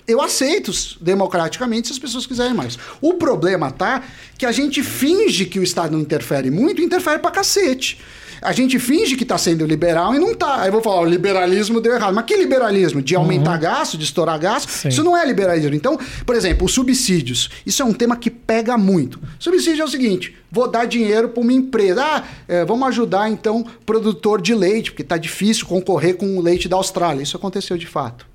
[0.07, 2.77] eu aceito democraticamente se as pessoas quiserem mais.
[3.01, 4.03] O problema tá
[4.37, 7.99] que a gente finge que o Estado não interfere muito, interfere pra cacete.
[8.41, 10.61] A gente finge que está sendo liberal e não está.
[10.61, 12.15] Aí eu vou falar, o liberalismo deu errado.
[12.15, 12.99] Mas que liberalismo?
[12.99, 13.59] De aumentar uhum.
[13.59, 14.67] gasto, de estourar gasto?
[14.67, 14.89] Sim.
[14.89, 15.75] Isso não é liberalismo.
[15.75, 17.51] Então, por exemplo, os subsídios.
[17.65, 19.19] Isso é um tema que pega muito.
[19.37, 22.03] Subsídio é o seguinte: vou dar dinheiro para uma empresa.
[22.03, 26.67] Ah, é, vamos ajudar então produtor de leite, porque está difícil concorrer com o leite
[26.67, 27.21] da Austrália.
[27.21, 28.30] Isso aconteceu de fato.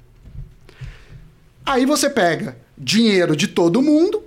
[1.67, 4.23] Aí você pega dinheiro de todo mundo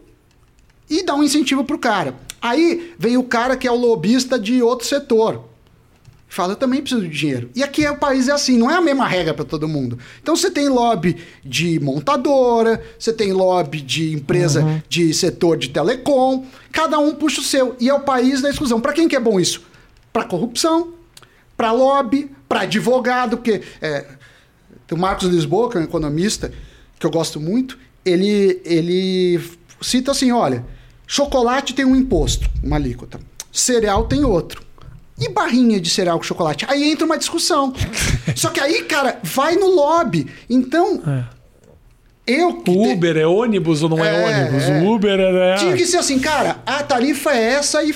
[0.89, 2.15] e dá um incentivo pro cara.
[2.41, 5.45] Aí vem o cara que é o lobista de outro setor.
[6.27, 7.49] Fala, eu também preciso de dinheiro.
[7.55, 9.97] E aqui é, o país é assim, não é a mesma regra para todo mundo.
[10.21, 14.81] Então você tem lobby de montadora, você tem lobby de empresa uhum.
[14.87, 17.75] de setor de telecom, cada um puxa o seu.
[17.79, 18.79] E é o país da exclusão.
[18.79, 19.63] Para quem que é bom isso?
[20.13, 20.93] Para corrupção,
[21.57, 24.05] para lobby, para advogado, porque é,
[24.91, 26.51] o Marcos Lisboa, que é um economista,
[26.99, 29.41] que eu gosto muito, ele, ele
[29.81, 30.65] cita assim: olha,
[31.07, 33.19] chocolate tem um imposto, uma alíquota,
[33.51, 34.67] cereal tem outro.
[35.19, 36.65] E barrinha de cereal com chocolate?
[36.69, 37.73] Aí entra uma discussão.
[38.35, 40.27] Só que aí, cara, vai no lobby.
[40.49, 41.01] Então.
[41.05, 41.39] É.
[42.25, 44.63] Eu o Uber é ônibus ou não é, é ônibus?
[44.63, 44.81] É.
[44.81, 45.31] O Uber é.
[45.31, 45.55] Né?
[45.55, 47.93] Tinha que ser assim, cara, a tarifa é essa e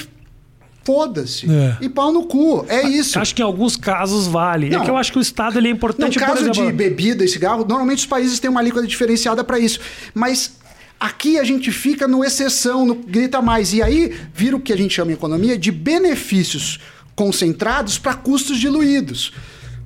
[0.84, 1.50] Foda-se.
[1.50, 1.78] É.
[1.82, 2.66] E pau no cu.
[2.68, 3.18] É isso.
[3.18, 4.68] Acho que em alguns casos vale.
[4.68, 4.82] É não.
[4.82, 6.20] É que eu acho que o Estado ele é importante.
[6.20, 6.66] No caso exemplo...
[6.66, 9.80] de bebida e cigarro, normalmente os países têm uma alíquota diferenciada para isso.
[10.14, 10.58] Mas
[11.00, 13.74] aqui a gente fica no exceção, no grita mais.
[13.74, 16.80] E aí vira o que a gente chama em economia de benefícios
[17.16, 19.34] concentrados para custos diluídos.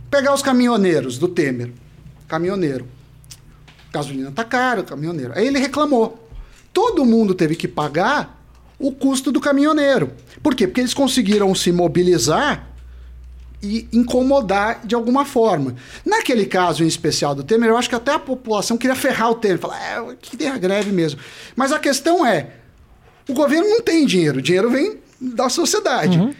[0.09, 1.71] Pegar os caminhoneiros do Temer.
[2.27, 2.87] Caminhoneiro.
[3.93, 5.33] Gasolina tá caro, caminhoneiro.
[5.35, 6.27] Aí ele reclamou.
[6.73, 8.36] Todo mundo teve que pagar
[8.80, 10.11] o custo do caminhoneiro.
[10.41, 10.67] Por quê?
[10.67, 12.67] Porque eles conseguiram se mobilizar
[13.61, 15.75] e incomodar de alguma forma.
[16.05, 19.36] Naquele caso em especial do Temer, eu acho que até a população queria ferrar o
[19.36, 21.19] Temer, falar, é, que tem a greve mesmo.
[21.55, 22.51] Mas a questão é,
[23.28, 26.17] o governo não tem dinheiro, o dinheiro vem da sociedade.
[26.17, 26.34] Uhum.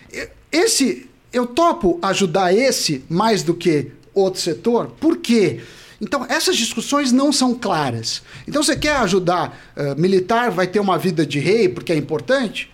[0.52, 5.60] Esse, eu topo ajudar esse mais do que outro setor, por quê?
[6.00, 8.22] Então, essas discussões não são claras.
[8.48, 12.70] Então, você quer ajudar uh, militar, vai ter uma vida de rei porque é importante?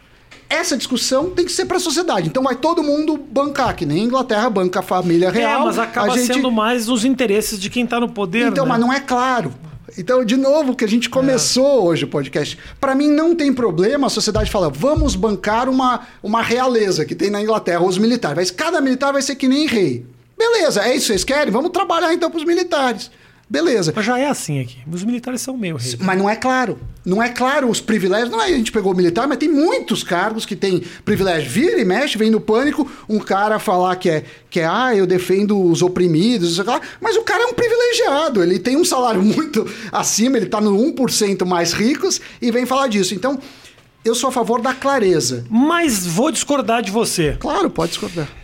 [0.54, 2.28] essa discussão tem que ser para a sociedade.
[2.28, 5.62] Então vai todo mundo bancar, que nem a Inglaterra banca a família é, real.
[5.62, 6.32] É, mas acaba gente...
[6.32, 8.48] sendo mais os interesses de quem está no poder.
[8.48, 8.70] Então, né?
[8.70, 9.52] mas não é claro.
[9.98, 11.84] Então, de novo, que a gente começou é.
[11.84, 12.58] hoje o podcast.
[12.80, 17.30] Para mim, não tem problema a sociedade falar, vamos bancar uma, uma realeza que tem
[17.30, 18.36] na Inglaterra, os militares.
[18.36, 20.06] Mas cada militar vai ser que nem rei.
[20.38, 21.52] Beleza, é isso que vocês querem?
[21.52, 23.10] Vamos trabalhar então para os militares.
[23.50, 23.94] Beleza.
[23.96, 24.78] Mas já é assim aqui.
[24.92, 25.96] Os militares são meio rei.
[26.00, 26.80] Mas não é claro.
[27.06, 28.32] Não é claro os privilégios.
[28.32, 31.52] Não é a gente pegou o militar, mas tem muitos cargos que tem privilégio.
[31.52, 35.06] Vira e mexe, vem no pânico, um cara falar que é, que é ah, eu
[35.06, 36.60] defendo os oprimidos,
[37.00, 38.42] mas o cara é um privilegiado.
[38.42, 42.88] Ele tem um salário muito acima, ele está no 1% mais ricos e vem falar
[42.88, 43.14] disso.
[43.14, 43.40] Então,
[44.04, 45.46] eu sou a favor da clareza.
[45.48, 47.38] Mas vou discordar de você.
[47.40, 48.43] Claro, pode discordar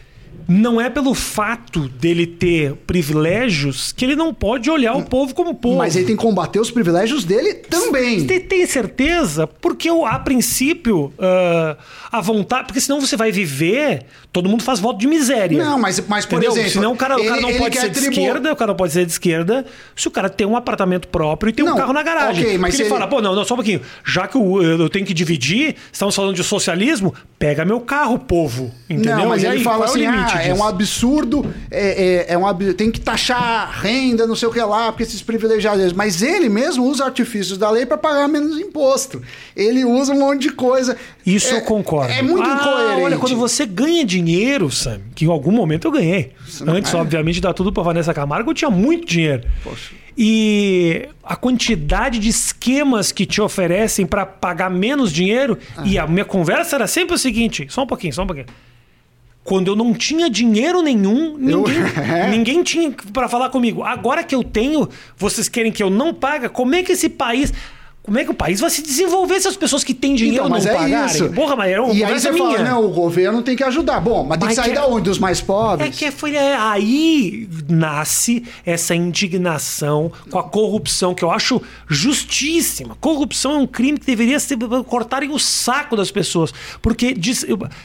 [0.49, 5.53] não é pelo fato dele ter privilégios que ele não pode olhar o povo como
[5.53, 5.77] povo.
[5.77, 8.19] Mas ele tem que combater os privilégios dele também.
[8.19, 9.45] Você tem certeza?
[9.45, 11.77] Porque eu, a princípio, uh,
[12.11, 12.65] a vontade.
[12.65, 15.63] Porque senão você vai viver, todo mundo faz voto de miséria.
[15.63, 16.53] Não, mas, mas por Entendeu?
[16.53, 16.71] exemplo.
[16.71, 18.19] Senão o cara, o cara não pode ser de tribu...
[18.19, 21.51] esquerda, o cara não pode ser de esquerda se o cara tem um apartamento próprio
[21.51, 22.43] e tem não, um carro na garagem.
[22.43, 23.81] Okay, mas ele, ele fala, pô, não, não, só um pouquinho.
[24.03, 28.71] Já que eu, eu tenho que dividir, estamos falando de socialismo, pega meu carro, povo.
[28.89, 29.17] Entendeu?
[29.17, 32.37] Não, mas e ele aí, fala é assim, ah, é um absurdo, é, é, é
[32.37, 35.93] um, tem que taxar renda, não sei o que lá, porque esses privilegiados.
[35.93, 39.21] Mas ele mesmo usa artifícios da lei para pagar menos imposto.
[39.55, 40.97] Ele usa um monte de coisa.
[41.25, 42.11] Isso é, eu concordo.
[42.11, 43.01] É muito ah, incoerente.
[43.03, 46.31] Olha, quando você ganha dinheiro, Sam, que em algum momento eu ganhei.
[46.67, 46.97] Antes, é.
[46.97, 49.43] obviamente, de dar tudo para Vanessa Camargo, eu tinha muito dinheiro.
[49.63, 49.99] Poxa.
[50.17, 55.57] E a quantidade de esquemas que te oferecem para pagar menos dinheiro.
[55.77, 55.83] Ah.
[55.85, 58.47] E a minha conversa era sempre o seguinte: só um pouquinho, só um pouquinho
[59.49, 61.87] quando eu não tinha dinheiro nenhum, ninguém, eu...
[61.97, 62.29] É.
[62.29, 63.81] ninguém tinha para falar comigo.
[63.81, 64.87] Agora que eu tenho,
[65.17, 66.47] vocês querem que eu não pague?
[66.49, 67.51] Como é que esse país.
[68.09, 70.49] Como é que o país vai se desenvolver se as pessoas que têm dinheiro então,
[70.49, 71.15] mas não é pagarem?
[71.15, 71.29] Isso.
[71.29, 72.57] Porra, mas é uma e aí você minha.
[72.57, 73.99] fala, não, o governo tem que ajudar.
[73.99, 74.75] Bom, mas, mas tem que sair que...
[74.75, 75.03] da onde?
[75.03, 75.87] Dos mais pobres?
[75.87, 82.97] É que foi é, aí nasce essa indignação com a corrupção, que eu acho justíssima.
[82.99, 84.57] Corrupção é um crime que deveria ser
[84.87, 86.51] cortarem o saco das pessoas,
[86.81, 87.15] porque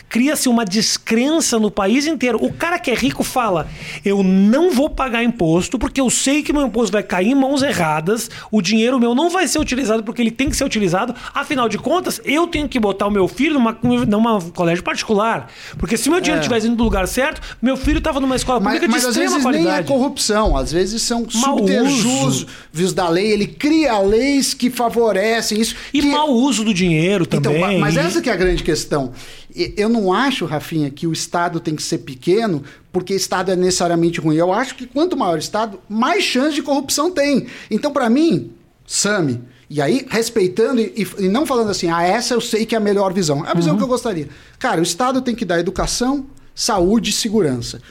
[0.09, 2.39] cria-se uma descrença no país inteiro.
[2.43, 3.69] O cara que é rico fala:
[4.03, 7.63] eu não vou pagar imposto porque eu sei que meu imposto vai cair em mãos
[7.63, 11.13] erradas, o dinheiro meu não vai ser utilizado porque ele tem que ser utilizado.
[11.35, 15.51] Afinal de contas, eu tenho que botar o meu filho numa, numa colégio particular.
[15.77, 16.71] Porque se meu dinheiro estivesse é.
[16.71, 19.67] indo no lugar certo, meu filho estava numa escola pública mas, de mas extrema qualidade.
[19.67, 23.33] Mas às vezes nem é corrupção, às vezes são subterfúgios da lei.
[23.33, 25.75] Ele cria leis que favorecem isso.
[25.93, 26.07] E que...
[26.07, 27.65] mau uso do dinheiro então, também.
[27.65, 29.13] Então, mas essa que é a grande questão.
[29.77, 32.63] Eu não acho, Rafinha, que o Estado tem que ser pequeno
[32.93, 34.37] porque Estado é necessariamente ruim.
[34.37, 37.47] Eu acho que quanto maior o Estado, mais chance de corrupção tem.
[37.69, 38.53] Então, para mim,
[38.87, 39.41] Sami,
[39.75, 42.81] e aí, respeitando e, e, não falando assim, ah, essa eu sei que é a
[42.81, 43.45] melhor visão.
[43.45, 43.79] É a visão uhum.
[43.79, 44.29] que eu gostaria.
[44.57, 47.83] Cara, o Estado tem que dar educação, saúde e segurança.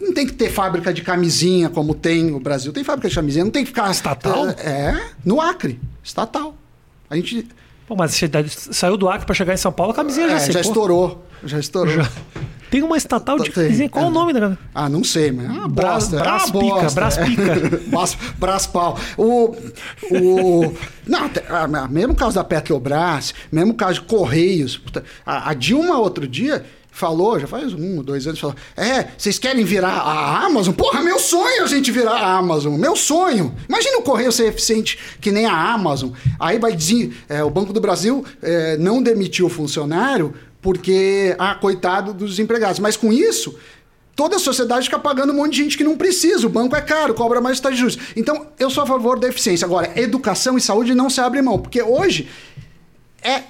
[0.00, 2.72] Não tem que ter fábrica de camisinha como tem o Brasil.
[2.72, 3.90] Tem fábrica de camisinha, não tem que ficar.
[3.90, 4.48] Estatal?
[4.48, 5.78] É, no Acre.
[6.02, 6.56] Estatal.
[7.10, 7.46] A gente.
[7.86, 8.30] Pô, mas você
[8.72, 10.50] saiu do Acre para chegar em São Paulo, a camisinha é, já.
[10.50, 11.22] Já estourou.
[11.44, 11.92] Já estourou.
[11.92, 12.10] Já.
[12.70, 13.50] Tem uma estatal de.
[13.88, 16.16] Qual é, o nome da Ah, não sei, mas é uma bosta.
[16.18, 17.80] Brás, é uma pica, Brás pica.
[18.38, 18.98] Brás pau.
[19.18, 19.56] O,
[20.10, 20.74] o,
[21.06, 21.30] não,
[21.90, 24.80] mesmo caso da Petrobras, mesmo caso de Correios.
[25.26, 29.64] A, a Dilma, outro dia, falou, já faz um, dois anos, falou: É, vocês querem
[29.64, 30.74] virar a Amazon?
[30.74, 33.54] Porra, meu sonho a gente virar a Amazon, meu sonho.
[33.68, 36.10] Imagina o correio ser eficiente que nem a Amazon.
[36.38, 41.54] Aí vai dizer: é, o Banco do Brasil é, não demitiu o funcionário porque, ah,
[41.54, 42.78] coitado dos empregados.
[42.78, 43.58] Mas com isso,
[44.14, 46.46] toda a sociedade fica pagando um monte de gente que não precisa.
[46.46, 47.98] O banco é caro, cobra mais taxa de juros.
[48.16, 49.64] Então, eu sou a favor da eficiência.
[49.64, 52.28] Agora, educação e saúde não se abre mão, porque hoje
[53.22, 53.42] é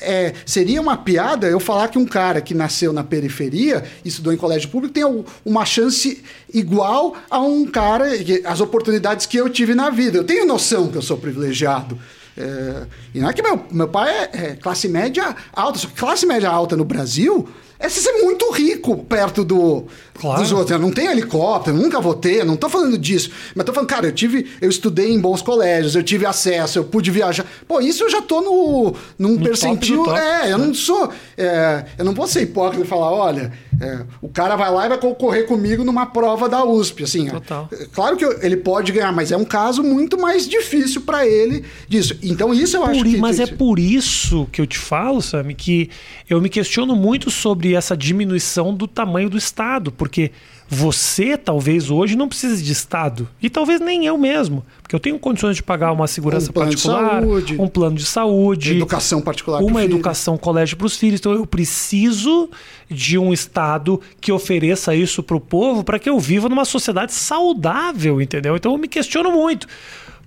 [0.00, 4.36] é, seria uma piada eu falar que um cara que nasceu na periferia, estudou em
[4.36, 5.04] colégio público, tem
[5.44, 6.22] uma chance
[6.52, 8.06] igual a um cara,
[8.44, 10.18] as oportunidades que eu tive na vida.
[10.18, 11.98] Eu tenho noção que eu sou privilegiado.
[12.36, 15.94] É, e não é que meu, meu pai é, é classe média alta, só que
[15.94, 18.96] classe média alta no Brasil é você ser muito rico.
[19.04, 19.84] perto do,
[20.18, 20.40] Claro.
[20.40, 20.70] dos outros.
[20.70, 23.30] Eu não tenho helicóptero, nunca vou ter, não tô falando disso.
[23.54, 24.48] Mas tô falando, cara, eu tive.
[24.60, 27.44] Eu estudei em bons colégios, eu tive acesso, eu pude viajar.
[27.68, 29.98] Pô, isso eu já tô no, num top percentil.
[29.98, 30.18] do top.
[30.18, 31.12] É, eu não sou.
[31.36, 34.88] é, eu não vou ser hipócrita e falar, olha, é, o cara vai lá e
[34.88, 37.04] vai concorrer comigo numa prova da USP.
[37.04, 37.68] Assim, Total.
[37.72, 41.64] é, claro que ele pode ganhar, mas é um caso muito mais difícil para ele
[41.88, 42.16] disso.
[42.22, 43.16] Então, isso eu acho Por i- que.
[43.18, 45.90] mas é por isso que eu te falo, Sami, que
[46.28, 50.30] eu me questiono muito sobre essa diminuição do tamanho do Estado, porque
[50.68, 55.18] você talvez hoje não precise de Estado, e talvez nem eu mesmo, porque eu tenho
[55.18, 57.56] condições de pagar uma segurança Um particular, saúde.
[57.60, 59.94] um plano de saúde, Educação particular uma filho.
[59.94, 61.20] educação colégio para os filhos.
[61.20, 62.50] Então eu preciso
[62.90, 67.12] de um Estado que ofereça isso para o povo para que eu viva numa sociedade
[67.12, 68.56] saudável, entendeu?
[68.56, 69.66] Então eu me questiono muito.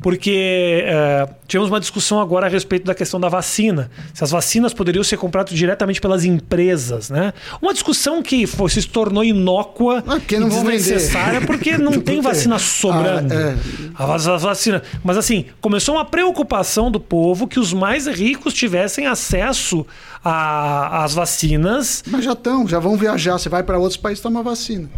[0.01, 3.89] Porque é, tivemos uma discussão agora a respeito da questão da vacina.
[4.13, 7.33] Se as vacinas poderiam ser compradas diretamente pelas empresas, né?
[7.61, 13.33] Uma discussão que foi, se tornou inócua Ah, e desnecessária porque não tem vacina sobrando.
[13.33, 13.57] Ah, é.
[13.95, 14.81] A va- a vacina.
[15.03, 19.85] Mas assim, começou uma preocupação do povo que os mais ricos tivessem acesso
[20.23, 22.03] às vacinas.
[22.07, 23.37] Mas já estão, já vão viajar.
[23.37, 24.89] Você vai para outros países tomar vacina.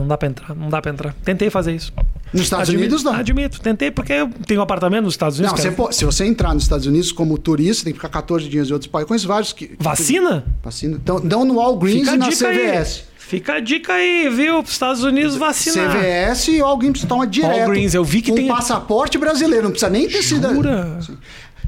[0.00, 1.14] Não dá pra entrar, não dá pra entrar.
[1.24, 1.92] Tentei fazer isso.
[2.32, 3.12] Nos Estados Admito- Unidos, não.
[3.14, 5.56] Admito, tentei porque eu tenho um apartamento nos Estados Unidos.
[5.56, 8.48] Não, você pode- se você entrar nos Estados Unidos como turista, tem que ficar 14
[8.48, 9.04] dias em outros países.
[9.04, 9.76] Eu conheço vários que.
[9.78, 10.44] Vacina?
[10.62, 10.96] Vacina.
[11.02, 13.04] Então, dão no Walgreens e na CVS.
[13.08, 13.14] aí.
[13.16, 14.62] Fica a dica aí, viu?
[14.62, 15.90] Pros Estados Unidos vacinar.
[15.96, 17.56] CVS e o Walgreens toma direto.
[17.58, 20.52] Walgreens, eu vi que com tem- passaporte brasileiro, não precisa nem ter sido.
[20.52, 20.98] Jura?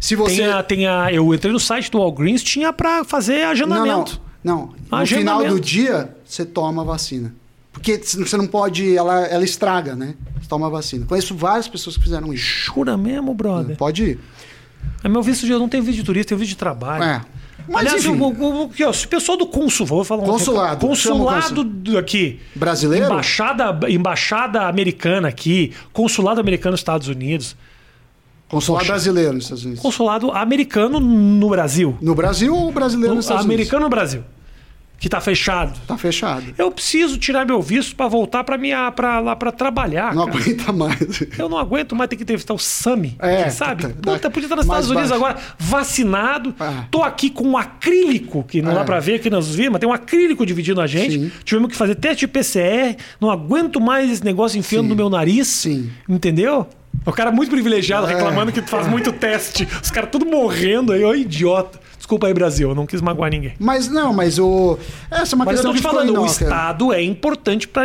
[0.01, 0.37] Se você.
[0.37, 3.51] Tem a, tem a, eu entrei no site do Walgreens, tinha pra fazer Não, não.
[3.51, 4.21] agendamento.
[4.45, 4.57] Não.
[4.91, 5.41] No Agendamento.
[5.43, 7.35] final do dia, você toma a vacina.
[7.77, 8.97] Porque você não pode.
[8.97, 10.15] Ela, ela estraga, né?
[10.41, 11.05] Você toma a vacina.
[11.07, 12.45] Conheço várias pessoas que fizeram isso.
[12.45, 13.77] Jura mesmo, brother?
[13.77, 14.19] Pode ir.
[15.05, 17.05] É meu visto de eu não tenho visto de turista, tenho visto de trabalho.
[17.05, 17.21] É.
[17.69, 21.65] Mas, Aliás, enfim, o, o, o, o pessoal do consul, vou falar um Consulado, consulado
[21.65, 23.07] do- aqui, Brasileiro?
[23.07, 27.57] embaixada, embaixada americana aqui, consulado americano nos Estados Unidos,
[28.49, 28.93] Consulado Poxa.
[28.93, 29.83] brasileiro nos Estados Unidos.
[29.83, 34.23] consulado americano no Brasil, No Brasil ou brasileiro nos Estados americano no Brasil,
[34.99, 35.69] que tá fechado.
[35.69, 35.87] Unidos?
[35.87, 36.43] Tá fechado.
[36.57, 40.15] Eu preciso tirar meu visto para voltar para minha para lá para trabalhar.
[40.15, 40.39] Não cara.
[40.39, 41.23] aguenta mais.
[41.39, 43.83] Eu não aguento mais ter que entrevistar o Sami, É, sabe?
[43.83, 45.25] tá- Puta, tá- podia estar nos Estados Unidos baixo.
[45.25, 46.55] agora, vacinado.
[46.59, 46.85] Ah.
[46.91, 48.75] Tô aqui com um acrílico, que não É.
[48.77, 51.13] dá pra ver aqui nas vias, mas tem um acrílico dividindo a gente.
[51.19, 51.33] Sim.
[51.45, 54.89] Tivemos que fazer teste de PCR, não aguento mais esse negócio enfiando Sim.
[54.91, 55.47] no meu nariz.
[55.49, 55.91] Sim.
[56.09, 56.67] Entendeu?
[57.05, 58.15] O cara muito privilegiado, É.
[58.15, 59.69] reclamando que tu faz muito teste.
[59.83, 61.79] Os caras tudo morrendo aí, ó, idiota.
[62.07, 63.55] Desculpa aí, Brasil, eu não quis magoar ninguém.
[63.59, 64.79] Mas não, mas o.
[65.11, 66.25] Essa é uma Mas eu questão tô te falando, o.
[66.27, 67.85] Estado é importante para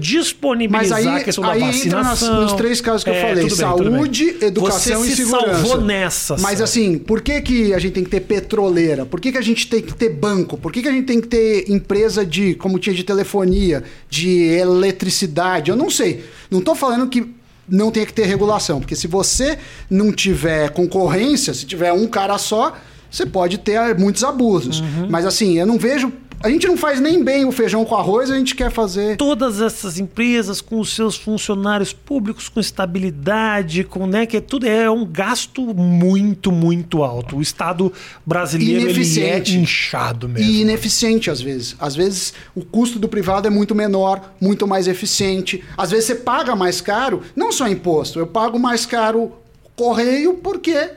[0.00, 2.42] disponibilizar aí, a questão da aí entra nas- vacinação.
[2.42, 3.92] nos três casos que eu É, falei: bem, tudo bem.
[3.92, 5.52] saúde, educação Você e se segurança.
[5.54, 6.36] salvou nessa.
[6.38, 6.64] Mas Sam.
[6.64, 9.06] assim, por que, que a gente tem que ter petroleira?
[9.06, 10.56] Por que, que a gente tem que ter banco?
[10.58, 14.42] Por que, que a gente tem que ter empresa de, como tinha de telefonia, de
[14.58, 15.70] eletricidade?
[15.70, 16.24] Eu não sei.
[16.50, 17.32] Não tô falando que
[17.68, 19.56] não tenha que ter regulação, porque se você
[19.88, 22.76] não tiver concorrência, se tiver um cara só,
[23.10, 24.80] você pode ter muitos abusos.
[24.80, 25.06] Uhum.
[25.08, 26.12] Mas assim, eu não vejo.
[26.42, 29.16] A gente não faz nem bem o feijão com arroz, a gente quer fazer.
[29.16, 34.66] todas essas empresas com os seus funcionários públicos com estabilidade, com né, que é tudo
[34.68, 37.38] é um gasto muito muito alto.
[37.38, 37.90] O Estado
[38.24, 39.56] brasileiro ele é Ineficiente.
[39.56, 40.50] inchado mesmo.
[40.50, 41.74] E ineficiente às vezes.
[41.80, 45.64] Às vezes o custo do privado é muito menor, muito mais eficiente.
[45.76, 49.32] Às vezes você paga mais caro, não só imposto, eu pago mais caro
[49.74, 50.90] correio porque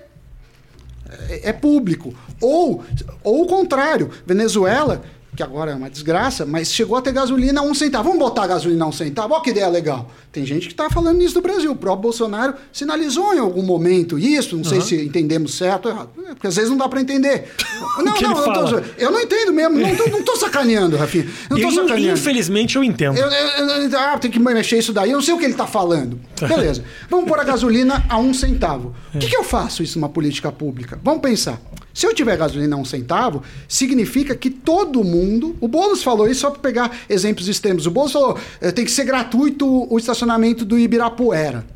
[1.30, 2.14] é, é público.
[2.41, 2.84] Ou,
[3.24, 5.01] ou o contrário, Venezuela,
[5.39, 8.09] que agora é uma desgraça, mas chegou a ter gasolina a um centavo.
[8.09, 9.33] Vamos botar a gasolina a um centavo?
[9.33, 10.11] Olha que ideia legal.
[10.33, 11.71] Tem gente que está falando isso do Brasil.
[11.71, 14.57] O próprio Bolsonaro sinalizou em algum momento isso.
[14.57, 16.09] Não sei se entendemos certo ou errado.
[16.27, 17.45] É, Porque às vezes não dá para entender.
[17.99, 19.77] Não, não, eu, tô, eu não entendo mesmo.
[19.77, 21.27] Não tô, não tô sacaneando, Rafinha.
[21.49, 22.17] Não tô E, sacaneando.
[22.17, 23.17] infelizmente eu entendo.
[23.17, 25.09] Eu, eu- eu- ah, tem que mexer isso daí.
[25.11, 26.17] Eu não sei o que ele está falando.
[26.39, 26.83] Beleza.
[27.09, 28.95] Vamos pôr a gasolina a um centavo.
[29.13, 30.97] O que, que eu faço isso numa política pública?
[31.03, 31.59] Vamos pensar.
[32.00, 35.58] Se eu tiver gasolina a um centavo, significa que todo mundo.
[35.60, 37.86] O Boulos falou isso só para pegar exemplos extremos.
[37.86, 41.68] O Boulos falou: eh, tem que ser gratuito o estacionamento do Ibirapuera.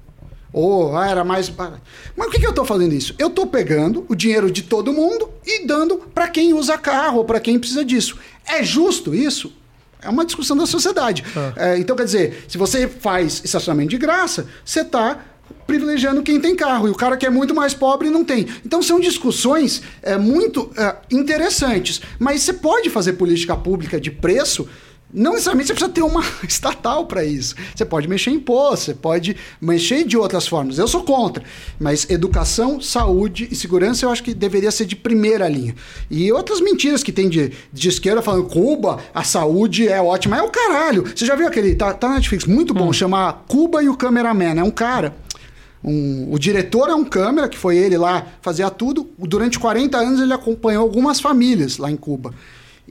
[0.54, 1.82] Ou ah, era mais barato.
[2.16, 3.14] Mas por que, que eu estou fazendo isso?
[3.20, 7.26] Eu estou pegando o dinheiro de todo mundo e dando para quem usa carro ou
[7.26, 8.18] para quem precisa disso.
[8.48, 9.52] É justo isso?
[10.02, 11.22] É uma discussão da sociedade.
[11.58, 15.20] É, então, quer dizer, se você faz estacionamento de graça, você está
[15.66, 18.48] privilegiando quem tem carro e o cara que é muito mais pobre não tem.
[18.66, 22.02] Então são discussões é, muito é, interessantes.
[22.20, 24.68] Mas você pode fazer política pública de preço
[25.14, 27.56] Não necessariamente você precisa ter uma estatal para isso.
[27.76, 30.80] Você pode mexer em imposto, você pode mexer de outras formas.
[30.80, 31.44] Eu sou contra.
[31.80, 35.76] Mas educação, saúde e segurança eu acho que deveria ser de primeira linha.
[36.10, 40.38] E outras mentiras que tem de, de esquerda falando Cuba, a saúde é ótima.
[40.38, 41.04] É o caralho.
[41.16, 41.76] Você já viu aquele.
[41.76, 42.94] Tá, tá na Netflix, muito bom, hum.
[42.94, 44.60] chama Cuba e o Cameraman.
[44.60, 45.16] É um cara.
[45.84, 49.10] Um, o diretor é um câmera, que foi ele lá, fazia tudo.
[49.18, 52.34] Durante 40 anos ele acompanhou algumas famílias lá em Cuba.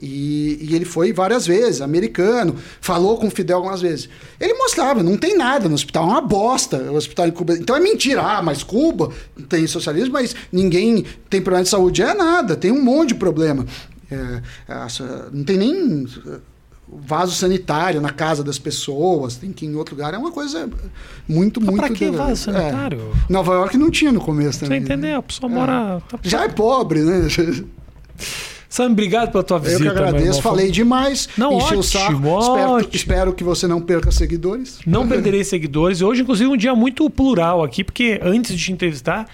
[0.01, 4.09] E, e, ele foi várias vezes, americano, falou com o Fidel algumas vezes.
[4.39, 7.53] Ele mostrava, não tem nada no hospital, é uma bosta o hospital em Cuba.
[7.53, 9.11] Então é mentira, ah, mas Cuba
[9.47, 12.01] tem socialismo, mas ninguém tem problema de saúde.
[12.01, 13.65] É nada, tem um monte de problema.
[14.11, 14.41] É,
[15.31, 16.05] não tem nem
[17.01, 20.13] vaso sanitário na casa das pessoas, tem que ir em outro lugar.
[20.13, 20.69] É uma coisa
[21.27, 21.85] muito, mas muito...
[21.85, 22.53] Pra que vaso é.
[22.53, 22.99] sanitário?
[23.29, 23.31] É.
[23.31, 24.79] Nova York não tinha no começo também.
[24.79, 25.19] Você entendeu?
[25.19, 26.01] A pessoa mora...
[26.07, 26.19] Tá...
[26.23, 27.27] Já é pobre, né?
[28.73, 29.83] Sam, obrigado pela tua visita.
[29.83, 32.27] Eu que agradeço, falei demais, não, enchi ótimo, o saco.
[32.27, 32.39] Ótimo.
[32.39, 34.79] Espero, espero, que você não perca seguidores.
[34.83, 36.01] Não perderei seguidores.
[36.01, 39.27] Hoje, inclusive, um dia muito plural aqui, porque antes de te entrevistar,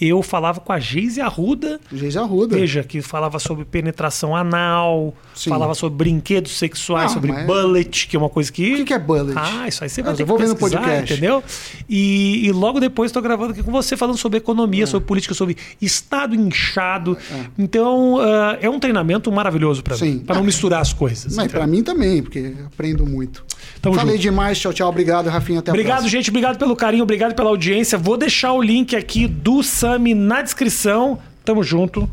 [0.00, 1.80] eu falava com a Geise Arruda.
[1.92, 2.56] Geise Arruda.
[2.56, 5.50] Veja, que falava sobre penetração anal, Sim.
[5.50, 7.46] falava sobre brinquedos sexuais, sobre mas...
[7.46, 8.82] bullet, que é uma coisa que.
[8.82, 9.38] O que é bullet?
[9.38, 11.12] Ah, isso aí você vai ah, ter eu vou ver no podcast.
[11.12, 11.42] entendeu?
[11.88, 14.86] E, e logo depois estou gravando aqui com você falando sobre economia, é.
[14.86, 17.16] sobre política, sobre estado inchado.
[17.30, 17.44] É.
[17.56, 21.36] Então, uh, é um treinamento maravilhoso para mim, para não misturar as coisas.
[21.36, 23.44] Mas para mim também, porque aprendo muito.
[23.80, 24.22] Tamo Falei junto.
[24.22, 24.88] demais, tchau, tchau.
[24.88, 25.58] Obrigado, Rafinha.
[25.58, 26.30] Até Obrigado, gente.
[26.30, 27.98] Obrigado pelo carinho, obrigado pela audiência.
[27.98, 31.18] Vou deixar o link aqui do Sami na descrição.
[31.44, 32.08] Tamo junto.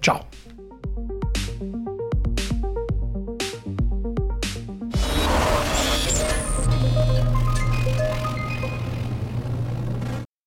[0.00, 0.27] Tchau.